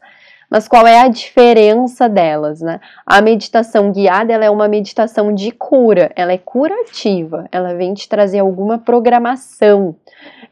Mas 0.50 0.68
qual 0.68 0.87
é 0.87 1.00
a 1.00 1.09
diferença 1.09 2.09
delas, 2.09 2.61
né? 2.61 2.80
A 3.07 3.20
meditação 3.20 3.90
guiada, 3.90 4.33
ela 4.33 4.44
é 4.44 4.50
uma 4.50 4.68
meditação 4.68 5.35
de 5.35 5.50
cura, 5.50 6.12
ela 6.14 6.33
é 6.33 6.38
curativa, 6.38 7.46
ela 7.50 7.74
vem 7.74 7.94
te 7.94 8.09
trazer 8.09 8.38
alguma 8.38 8.78
programação, 8.78 9.96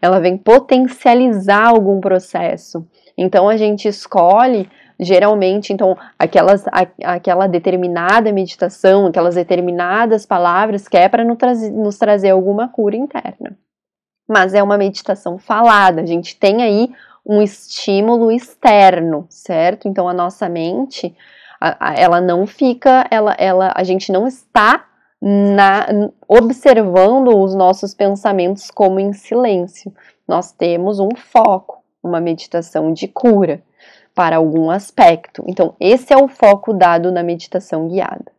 ela 0.00 0.18
vem 0.18 0.36
potencializar 0.36 1.68
algum 1.68 2.00
processo. 2.00 2.86
Então 3.16 3.48
a 3.48 3.56
gente 3.56 3.86
escolhe 3.86 4.68
geralmente, 5.02 5.72
então, 5.72 5.96
aquelas, 6.18 6.66
a, 6.68 6.86
aquela 7.04 7.46
determinada 7.46 8.32
meditação, 8.32 9.06
aquelas 9.06 9.34
determinadas 9.34 10.24
palavras 10.24 10.88
que 10.88 10.96
é 10.96 11.08
para 11.08 11.24
nos, 11.24 11.36
trazer, 11.36 11.70
nos 11.70 11.98
trazer 11.98 12.30
alguma 12.30 12.68
cura 12.68 12.96
interna. 12.96 13.56
Mas 14.28 14.54
é 14.54 14.62
uma 14.62 14.78
meditação 14.78 15.38
falada, 15.38 16.00
a 16.00 16.06
gente 16.06 16.36
tem 16.36 16.62
aí 16.62 16.90
um 17.24 17.40
estímulo 17.40 18.30
externo, 18.30 19.26
certo? 19.28 19.88
Então 19.88 20.08
a 20.08 20.12
nossa 20.12 20.48
mente, 20.48 21.14
a, 21.60 21.90
a, 21.90 21.94
ela 21.94 22.20
não 22.20 22.46
fica, 22.46 23.06
ela, 23.10 23.34
ela, 23.38 23.72
a 23.74 23.84
gente 23.84 24.10
não 24.10 24.26
está 24.26 24.86
na, 25.20 25.86
observando 26.26 27.28
os 27.38 27.54
nossos 27.54 27.94
pensamentos 27.94 28.70
como 28.70 28.98
em 28.98 29.12
silêncio. 29.12 29.92
Nós 30.26 30.50
temos 30.50 30.98
um 30.98 31.10
foco, 31.14 31.82
uma 32.02 32.20
meditação 32.20 32.92
de 32.92 33.06
cura 33.06 33.62
para 34.14 34.36
algum 34.36 34.70
aspecto. 34.70 35.44
Então, 35.46 35.74
esse 35.78 36.12
é 36.12 36.16
o 36.16 36.28
foco 36.28 36.72
dado 36.72 37.12
na 37.12 37.22
meditação 37.22 37.88
guiada. 37.88 38.32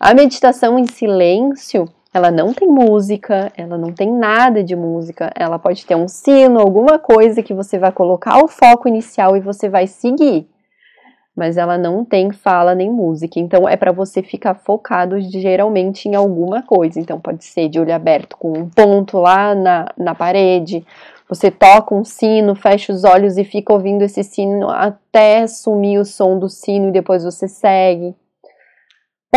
A 0.00 0.12
meditação 0.12 0.78
em 0.78 0.86
silêncio, 0.86 1.88
ela 2.16 2.30
não 2.30 2.54
tem 2.54 2.66
música, 2.66 3.52
ela 3.54 3.76
não 3.76 3.92
tem 3.92 4.10
nada 4.10 4.64
de 4.64 4.74
música, 4.74 5.30
ela 5.34 5.58
pode 5.58 5.84
ter 5.84 5.94
um 5.94 6.08
sino, 6.08 6.58
alguma 6.58 6.98
coisa 6.98 7.42
que 7.42 7.52
você 7.52 7.78
vai 7.78 7.92
colocar 7.92 8.42
o 8.42 8.48
foco 8.48 8.88
inicial 8.88 9.36
e 9.36 9.40
você 9.40 9.68
vai 9.68 9.86
seguir. 9.86 10.48
Mas 11.36 11.58
ela 11.58 11.76
não 11.76 12.06
tem 12.06 12.32
fala 12.32 12.74
nem 12.74 12.90
música, 12.90 13.38
então 13.38 13.68
é 13.68 13.76
para 13.76 13.92
você 13.92 14.22
ficar 14.22 14.54
focado 14.54 15.20
geralmente 15.20 16.08
em 16.08 16.14
alguma 16.14 16.62
coisa. 16.62 16.98
Então 16.98 17.20
pode 17.20 17.44
ser 17.44 17.68
de 17.68 17.78
olho 17.78 17.94
aberto 17.94 18.38
com 18.38 18.50
um 18.50 18.70
ponto 18.70 19.18
lá 19.18 19.54
na, 19.54 19.86
na 19.98 20.14
parede, 20.14 20.86
você 21.28 21.50
toca 21.50 21.94
um 21.94 22.02
sino, 22.02 22.54
fecha 22.54 22.94
os 22.94 23.04
olhos 23.04 23.36
e 23.36 23.44
fica 23.44 23.74
ouvindo 23.74 24.00
esse 24.00 24.24
sino 24.24 24.70
até 24.70 25.46
sumir 25.46 25.98
o 25.98 26.04
som 26.06 26.38
do 26.38 26.48
sino 26.48 26.88
e 26.88 26.92
depois 26.92 27.24
você 27.24 27.46
segue. 27.46 28.14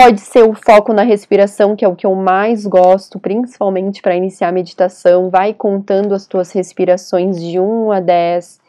Pode 0.02 0.22
ser 0.22 0.44
o 0.44 0.54
foco 0.54 0.94
na 0.94 1.02
respiração, 1.02 1.76
que 1.76 1.84
é 1.84 1.88
o 1.88 1.94
que 1.94 2.06
eu 2.06 2.16
mais 2.16 2.66
gosto, 2.66 3.20
principalmente 3.20 4.02
para 4.02 4.16
iniciar 4.16 4.48
a 4.48 4.52
meditação. 4.54 5.30
Vai 5.30 5.54
contando 5.54 6.16
as 6.16 6.26
tuas 6.26 6.54
respirações 6.54 7.38
de 7.38 7.60
1 7.60 7.92
a 7.92 8.00
10. 8.00 8.62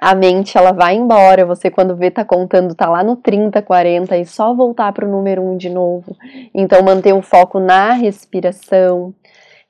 A 0.00 0.16
mente 0.16 0.58
ela 0.58 0.72
vai 0.72 0.96
embora, 0.96 1.46
você 1.46 1.70
quando 1.70 1.94
vê 1.94 2.10
tá 2.10 2.24
contando 2.24 2.74
tá 2.74 2.90
lá 2.90 3.04
no 3.04 3.14
30, 3.14 3.62
40 3.62 4.16
e 4.16 4.26
só 4.26 4.52
voltar 4.52 4.92
para 4.92 5.06
o 5.06 5.08
número 5.08 5.42
1 5.42 5.56
de 5.58 5.70
novo. 5.70 6.16
Então 6.52 6.82
manter 6.82 7.12
o 7.12 7.22
foco 7.22 7.60
na 7.60 7.92
respiração. 7.92 9.14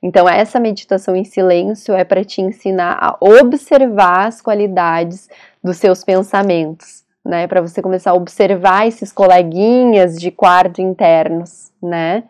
Então 0.01 0.27
essa 0.27 0.59
meditação 0.59 1.15
em 1.15 1.23
silêncio 1.23 1.93
é 1.93 2.03
para 2.03 2.25
te 2.25 2.41
ensinar 2.41 2.97
a 2.99 3.15
observar 3.19 4.25
as 4.25 4.41
qualidades 4.41 5.29
dos 5.63 5.77
seus 5.77 6.03
pensamentos 6.03 7.07
né? 7.29 7.47
Para 7.47 7.61
você 7.61 7.81
começar 7.81 8.11
a 8.11 8.15
observar 8.15 8.87
esses 8.87 9.11
coleguinhas 9.11 10.17
de 10.17 10.31
quarto 10.31 10.81
internos, 10.81 11.71
né? 11.81 12.23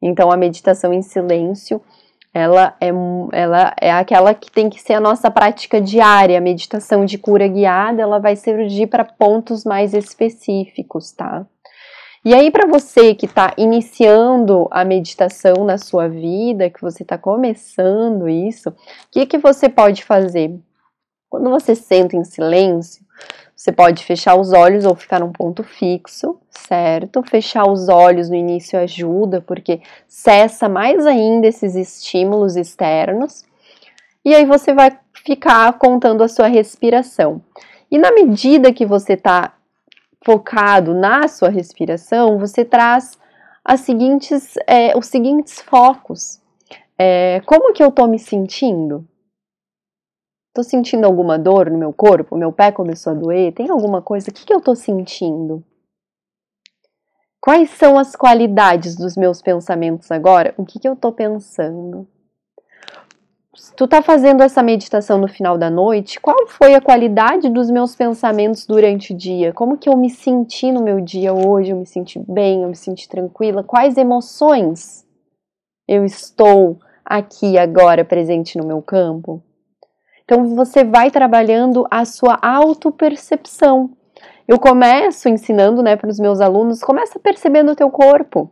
Então 0.00 0.30
a 0.30 0.36
meditação 0.36 0.92
em 0.92 1.02
silêncio, 1.02 1.82
ela 2.32 2.74
é, 2.80 2.88
ela 3.32 3.74
é 3.80 3.90
aquela 3.90 4.32
que 4.32 4.50
tem 4.50 4.70
que 4.70 4.80
ser 4.80 4.94
a 4.94 5.00
nossa 5.00 5.30
prática 5.30 5.80
diária. 5.80 6.38
A 6.38 6.40
meditação 6.40 7.04
de 7.04 7.18
cura 7.18 7.48
guiada, 7.48 8.00
ela 8.00 8.18
vai 8.18 8.36
surgir 8.36 8.86
para 8.86 9.04
pontos 9.04 9.64
mais 9.64 9.92
específicos, 9.92 11.10
tá? 11.10 11.44
E 12.24 12.32
aí, 12.32 12.50
para 12.50 12.66
você 12.66 13.14
que 13.14 13.26
está 13.26 13.52
iniciando 13.58 14.66
a 14.70 14.82
meditação 14.82 15.62
na 15.64 15.76
sua 15.76 16.08
vida, 16.08 16.70
que 16.70 16.80
você 16.80 17.02
está 17.02 17.18
começando 17.18 18.28
isso, 18.28 18.70
o 18.70 18.74
que, 19.10 19.26
que 19.26 19.36
você 19.36 19.68
pode 19.68 20.02
fazer? 20.02 20.58
Quando 21.28 21.50
você 21.50 21.74
senta 21.74 22.16
em 22.16 22.24
silêncio, 22.24 23.04
você 23.56 23.70
pode 23.70 24.04
fechar 24.04 24.34
os 24.34 24.52
olhos 24.52 24.84
ou 24.84 24.94
ficar 24.94 25.20
num 25.20 25.32
ponto 25.32 25.62
fixo, 25.62 26.38
certo? 26.50 27.22
Fechar 27.22 27.66
os 27.66 27.88
olhos 27.88 28.28
no 28.28 28.34
início 28.34 28.78
ajuda, 28.78 29.40
porque 29.40 29.80
cessa 30.08 30.68
mais 30.68 31.06
ainda 31.06 31.46
esses 31.46 31.74
estímulos 31.74 32.56
externos. 32.56 33.44
E 34.24 34.34
aí 34.34 34.44
você 34.44 34.74
vai 34.74 34.98
ficar 35.24 35.72
contando 35.74 36.22
a 36.22 36.28
sua 36.28 36.48
respiração. 36.48 37.40
E 37.90 37.96
na 37.96 38.10
medida 38.10 38.72
que 38.72 38.84
você 38.84 39.12
está 39.12 39.54
focado 40.24 40.92
na 40.92 41.28
sua 41.28 41.48
respiração, 41.48 42.38
você 42.38 42.64
traz 42.64 43.16
as 43.64 43.80
seguintes, 43.80 44.54
é, 44.66 44.96
os 44.96 45.06
seguintes 45.06 45.60
focos. 45.60 46.40
É, 46.98 47.40
como 47.46 47.72
que 47.72 47.82
eu 47.82 47.88
estou 47.88 48.08
me 48.08 48.18
sentindo? 48.18 49.06
Tô 50.54 50.62
sentindo 50.62 51.04
alguma 51.04 51.36
dor 51.36 51.68
no 51.68 51.76
meu 51.76 51.92
corpo? 51.92 52.36
Meu 52.36 52.52
pé 52.52 52.70
começou 52.70 53.12
a 53.12 53.16
doer? 53.16 53.52
Tem 53.52 53.68
alguma 53.68 54.00
coisa? 54.00 54.30
O 54.30 54.32
que, 54.32 54.46
que 54.46 54.54
eu 54.54 54.60
tô 54.60 54.76
sentindo? 54.76 55.64
Quais 57.40 57.70
são 57.70 57.98
as 57.98 58.14
qualidades 58.14 58.94
dos 58.94 59.16
meus 59.16 59.42
pensamentos 59.42 60.12
agora? 60.12 60.54
O 60.56 60.64
que, 60.64 60.78
que 60.78 60.88
eu 60.88 60.94
tô 60.94 61.10
pensando? 61.10 62.06
Se 63.52 63.74
tu 63.74 63.88
tá 63.88 64.00
fazendo 64.00 64.44
essa 64.44 64.62
meditação 64.62 65.18
no 65.18 65.26
final 65.26 65.58
da 65.58 65.68
noite, 65.68 66.20
qual 66.20 66.46
foi 66.46 66.74
a 66.74 66.80
qualidade 66.80 67.48
dos 67.50 67.68
meus 67.68 67.96
pensamentos 67.96 68.64
durante 68.64 69.12
o 69.12 69.16
dia? 69.16 69.52
Como 69.52 69.76
que 69.76 69.88
eu 69.88 69.96
me 69.96 70.08
senti 70.08 70.70
no 70.70 70.84
meu 70.84 71.00
dia 71.00 71.34
hoje? 71.34 71.70
Eu 71.70 71.76
me 71.76 71.86
senti 71.86 72.20
bem, 72.28 72.62
eu 72.62 72.68
me 72.68 72.76
senti 72.76 73.08
tranquila? 73.08 73.64
Quais 73.64 73.96
emoções 73.96 75.04
eu 75.88 76.04
estou 76.04 76.78
aqui 77.04 77.58
agora 77.58 78.04
presente 78.04 78.56
no 78.56 78.64
meu 78.64 78.80
campo? 78.80 79.42
Então 80.24 80.54
você 80.56 80.82
vai 80.82 81.10
trabalhando 81.10 81.86
a 81.90 82.04
sua 82.04 82.38
autopercepção. 82.40 83.90
Eu 84.48 84.58
começo 84.58 85.28
ensinando, 85.28 85.82
né, 85.82 85.96
para 85.96 86.08
os 86.08 86.18
meus 86.18 86.40
alunos, 86.40 86.82
começa 86.82 87.18
percebendo 87.18 87.72
o 87.72 87.76
teu 87.76 87.90
corpo. 87.90 88.50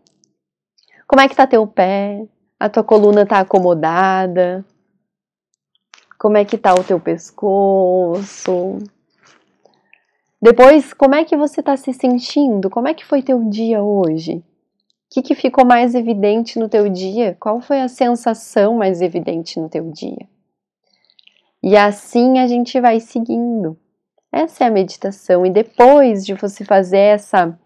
Como 1.07 1.21
é 1.21 1.29
que 1.29 1.37
tá 1.37 1.47
teu 1.47 1.67
pé? 1.67 2.27
A 2.59 2.69
tua 2.69 2.85
coluna 2.85 3.27
tá 3.27 3.41
acomodada? 3.41 4.65
Como 6.19 6.37
é 6.37 6.45
que 6.45 6.57
tá 6.57 6.75
o 6.75 6.85
teu 6.85 7.01
pescoço? 7.01 8.79
Depois, 10.41 10.93
como 10.93 11.15
é 11.15 11.25
que 11.25 11.37
você 11.37 11.61
está 11.61 11.77
se 11.77 11.93
sentindo? 11.93 12.69
Como 12.69 12.89
é 12.89 12.95
que 12.95 13.05
foi 13.05 13.23
teu 13.23 13.45
dia 13.49 13.83
hoje? 13.83 14.37
O 14.37 14.45
que, 15.15 15.23
que 15.23 15.35
ficou 15.35 15.65
mais 15.65 15.95
evidente 15.95 16.59
no 16.59 16.69
teu 16.69 16.89
dia? 16.89 17.37
Qual 17.39 17.61
foi 17.61 17.81
a 17.81 17.89
sensação 17.89 18.77
mais 18.77 19.01
evidente 19.03 19.61
no 19.61 19.69
teu 19.69 19.91
dia? 19.91 20.27
E 21.63 21.77
assim 21.77 22.39
a 22.39 22.47
gente 22.47 22.81
vai 22.81 22.99
seguindo. 23.01 23.79
Essa 24.33 24.65
é 24.65 24.67
a 24.67 24.71
meditação. 24.71 25.47
E 25.47 25.51
depois 25.51 26.25
de 26.25 26.35
você 26.35 26.65
fazer 26.65 26.99
essa 26.99 27.57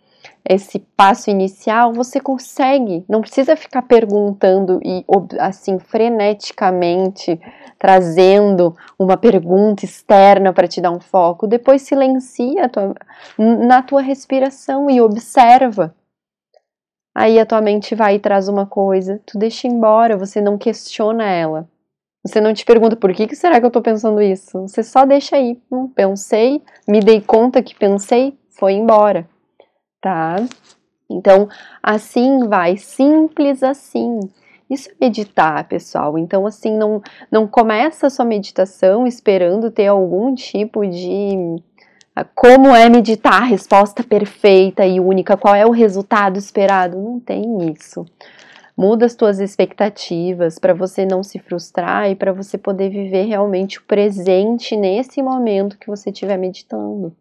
esse 0.48 0.78
passo 0.78 1.28
inicial, 1.28 1.92
você 1.92 2.20
consegue, 2.20 3.04
não 3.08 3.20
precisa 3.20 3.56
ficar 3.56 3.82
perguntando 3.82 4.80
e 4.84 5.04
assim 5.40 5.78
freneticamente 5.78 7.40
trazendo 7.78 8.76
uma 8.98 9.16
pergunta 9.16 9.84
externa 9.84 10.52
para 10.52 10.68
te 10.68 10.80
dar 10.80 10.92
um 10.92 11.00
foco. 11.00 11.46
Depois 11.46 11.82
silencia 11.82 12.68
tua, 12.68 12.94
na 13.38 13.82
tua 13.82 14.00
respiração 14.00 14.88
e 14.88 15.00
observa. 15.00 15.94
Aí 17.14 17.38
a 17.38 17.46
tua 17.46 17.60
mente 17.60 17.94
vai 17.94 18.16
e 18.16 18.20
traz 18.20 18.46
uma 18.46 18.66
coisa, 18.66 19.20
tu 19.26 19.38
deixa 19.38 19.66
embora, 19.66 20.16
você 20.16 20.40
não 20.40 20.58
questiona 20.58 21.24
ela. 21.24 21.68
Você 22.26 22.40
não 22.40 22.52
te 22.52 22.64
pergunta 22.64 22.96
por 22.96 23.12
que, 23.12 23.28
que 23.28 23.36
será 23.36 23.60
que 23.60 23.66
eu 23.66 23.70
tô 23.70 23.80
pensando 23.80 24.20
isso? 24.20 24.62
Você 24.62 24.82
só 24.82 25.04
deixa 25.04 25.36
aí. 25.36 25.60
Hum, 25.70 25.86
pensei, 25.86 26.60
me 26.86 26.98
dei 26.98 27.20
conta 27.20 27.62
que 27.62 27.74
pensei, 27.74 28.36
foi 28.50 28.72
embora. 28.72 29.28
Tá? 30.00 30.36
Então, 31.08 31.48
assim 31.80 32.48
vai, 32.48 32.76
simples 32.76 33.62
assim. 33.62 34.18
Isso 34.68 34.90
é 34.90 34.94
meditar, 35.00 35.68
pessoal. 35.68 36.18
Então, 36.18 36.44
assim, 36.46 36.76
não, 36.76 37.00
não 37.30 37.46
começa 37.46 38.08
a 38.08 38.10
sua 38.10 38.24
meditação 38.24 39.06
esperando 39.06 39.70
ter 39.70 39.86
algum 39.86 40.34
tipo 40.34 40.84
de. 40.84 41.62
Ah, 42.14 42.24
como 42.24 42.74
é 42.74 42.88
meditar, 42.88 43.42
a 43.42 43.44
resposta 43.44 44.02
perfeita 44.02 44.84
e 44.84 44.98
única, 44.98 45.36
qual 45.36 45.54
é 45.54 45.64
o 45.64 45.70
resultado 45.70 46.38
esperado? 46.38 46.98
Não 46.98 47.20
tem 47.20 47.70
isso. 47.70 48.04
Muda 48.76 49.06
as 49.06 49.14
tuas 49.14 49.40
expectativas 49.40 50.58
para 50.58 50.74
você 50.74 51.06
não 51.06 51.22
se 51.22 51.38
frustrar 51.38 52.10
e 52.10 52.14
para 52.14 52.32
você 52.32 52.58
poder 52.58 52.90
viver 52.90 53.24
realmente 53.24 53.78
o 53.78 53.84
presente 53.84 54.76
nesse 54.76 55.22
momento 55.22 55.78
que 55.78 55.86
você 55.86 56.10
estiver 56.10 56.36
meditando. 56.36 57.16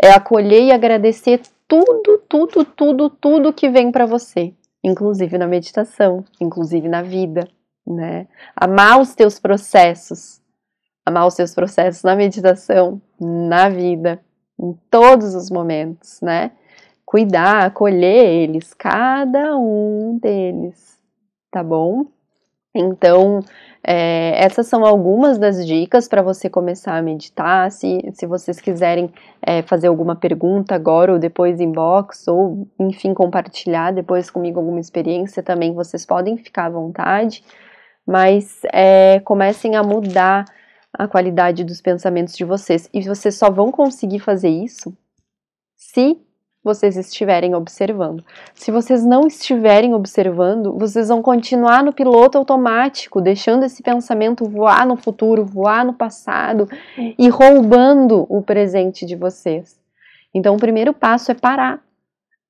É 0.00 0.12
acolher 0.12 0.62
e 0.62 0.72
agradecer 0.72 1.40
tudo, 1.66 2.18
tudo, 2.28 2.64
tudo, 2.64 3.10
tudo 3.10 3.52
que 3.52 3.68
vem 3.68 3.90
para 3.90 4.06
você, 4.06 4.54
inclusive 4.82 5.36
na 5.36 5.46
meditação, 5.46 6.24
inclusive 6.40 6.88
na 6.88 7.02
vida, 7.02 7.48
né? 7.84 8.28
Amar 8.54 9.00
os 9.00 9.14
teus 9.14 9.40
processos, 9.40 10.40
amar 11.04 11.26
os 11.26 11.34
teus 11.34 11.52
processos 11.52 12.04
na 12.04 12.14
meditação, 12.14 13.02
na 13.20 13.68
vida, 13.68 14.20
em 14.58 14.72
todos 14.88 15.34
os 15.34 15.50
momentos, 15.50 16.20
né? 16.20 16.52
Cuidar, 17.10 17.64
acolher 17.64 18.24
eles, 18.24 18.72
cada 18.72 19.56
um 19.56 20.16
deles, 20.22 20.96
tá 21.50 21.60
bom? 21.60 22.06
Então, 22.72 23.40
é, 23.82 24.40
essas 24.40 24.68
são 24.68 24.86
algumas 24.86 25.36
das 25.36 25.66
dicas 25.66 26.06
para 26.06 26.22
você 26.22 26.48
começar 26.48 26.96
a 26.96 27.02
meditar. 27.02 27.68
Se, 27.72 27.98
se 28.14 28.26
vocês 28.26 28.60
quiserem 28.60 29.12
é, 29.42 29.60
fazer 29.60 29.88
alguma 29.88 30.14
pergunta 30.14 30.76
agora 30.76 31.12
ou 31.12 31.18
depois 31.18 31.60
inbox, 31.60 32.28
ou 32.28 32.68
enfim, 32.78 33.12
compartilhar 33.12 33.90
depois 33.90 34.30
comigo 34.30 34.60
alguma 34.60 34.78
experiência 34.78 35.42
também, 35.42 35.74
vocês 35.74 36.06
podem 36.06 36.36
ficar 36.36 36.66
à 36.66 36.70
vontade. 36.70 37.42
Mas 38.06 38.60
é, 38.72 39.18
comecem 39.24 39.74
a 39.74 39.82
mudar 39.82 40.44
a 40.92 41.08
qualidade 41.08 41.64
dos 41.64 41.80
pensamentos 41.80 42.36
de 42.36 42.44
vocês. 42.44 42.88
E 42.94 43.02
vocês 43.02 43.34
só 43.34 43.50
vão 43.50 43.72
conseguir 43.72 44.20
fazer 44.20 44.50
isso 44.50 44.96
se 45.76 46.16
vocês 46.62 46.96
estiverem 46.96 47.54
observando. 47.54 48.24
Se 48.54 48.70
vocês 48.70 49.04
não 49.04 49.26
estiverem 49.26 49.94
observando, 49.94 50.76
vocês 50.78 51.08
vão 51.08 51.22
continuar 51.22 51.82
no 51.82 51.92
piloto 51.92 52.36
automático, 52.36 53.20
deixando 53.20 53.64
esse 53.64 53.82
pensamento 53.82 54.44
voar 54.44 54.86
no 54.86 54.96
futuro, 54.96 55.44
voar 55.44 55.84
no 55.84 55.94
passado 55.94 56.68
e 57.18 57.28
roubando 57.28 58.26
o 58.28 58.42
presente 58.42 59.06
de 59.06 59.16
vocês. 59.16 59.80
Então, 60.34 60.54
o 60.54 60.58
primeiro 60.58 60.92
passo 60.92 61.32
é 61.32 61.34
parar. 61.34 61.80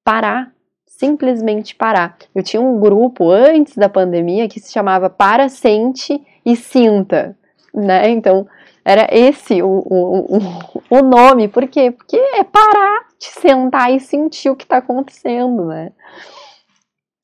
Parar. 0.04 0.52
Simplesmente 0.86 1.74
parar. 1.74 2.16
Eu 2.34 2.42
tinha 2.42 2.60
um 2.60 2.78
grupo 2.78 3.30
antes 3.30 3.76
da 3.76 3.88
pandemia 3.88 4.48
que 4.48 4.60
se 4.60 4.72
chamava 4.72 5.08
Para, 5.08 5.48
Sente 5.48 6.20
e 6.44 6.56
Sinta. 6.56 7.36
Né? 7.72 8.10
Então, 8.10 8.46
era 8.84 9.06
esse 9.10 9.62
o, 9.62 9.68
o, 9.68 10.42
o, 10.90 11.02
nome. 11.02 11.48
Por 11.48 11.68
quê? 11.68 11.90
Porque 11.90 12.16
é 12.16 12.44
parar 12.44 13.06
de 13.18 13.26
sentar 13.26 13.92
e 13.92 14.00
sentir 14.00 14.50
o 14.50 14.56
que 14.56 14.64
está 14.64 14.78
acontecendo, 14.78 15.66
né? 15.66 15.92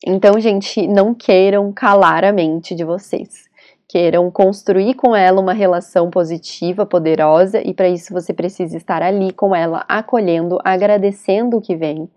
Então, 0.06 0.38
gente, 0.38 0.86
não 0.86 1.14
queiram 1.14 1.72
calar 1.72 2.24
a 2.24 2.32
mente 2.32 2.74
de 2.74 2.84
vocês. 2.84 3.46
Queiram 3.88 4.30
construir 4.30 4.94
com 4.94 5.14
ela 5.14 5.40
uma 5.40 5.52
relação 5.52 6.10
positiva, 6.10 6.84
poderosa, 6.84 7.60
e 7.62 7.72
para 7.72 7.88
isso 7.88 8.12
você 8.12 8.32
precisa 8.32 8.76
estar 8.76 9.02
ali 9.02 9.32
com 9.32 9.54
ela, 9.54 9.84
acolhendo, 9.88 10.58
agradecendo 10.64 11.56
o 11.56 11.60
que 11.60 11.76
vem 11.76 12.08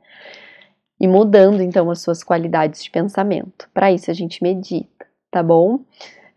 e 0.99 1.07
mudando 1.07 1.61
então 1.61 1.89
as 1.89 2.01
suas 2.01 2.23
qualidades 2.23 2.83
de 2.83 2.91
pensamento. 2.91 3.69
Para 3.73 3.91
isso 3.91 4.11
a 4.11 4.13
gente 4.13 4.43
medita, 4.43 5.05
tá 5.31 5.41
bom? 5.41 5.79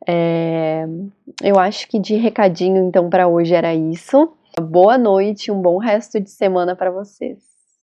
É, 0.07 0.85
eu 1.43 1.59
acho 1.59 1.89
que 1.89 1.99
de 1.99 2.17
recadinho 2.17 2.89
então 2.89 3.09
para 3.09 3.29
hoje 3.29 3.55
era 3.55 3.75
isso. 3.75 4.33
Boa 4.61 4.99
noite, 4.99 5.51
um 5.51 5.61
bom 5.61 5.79
resto 5.79 6.21
de 6.21 6.31
semana 6.31 6.77
para 6.77 6.91
vocês. 6.91 7.52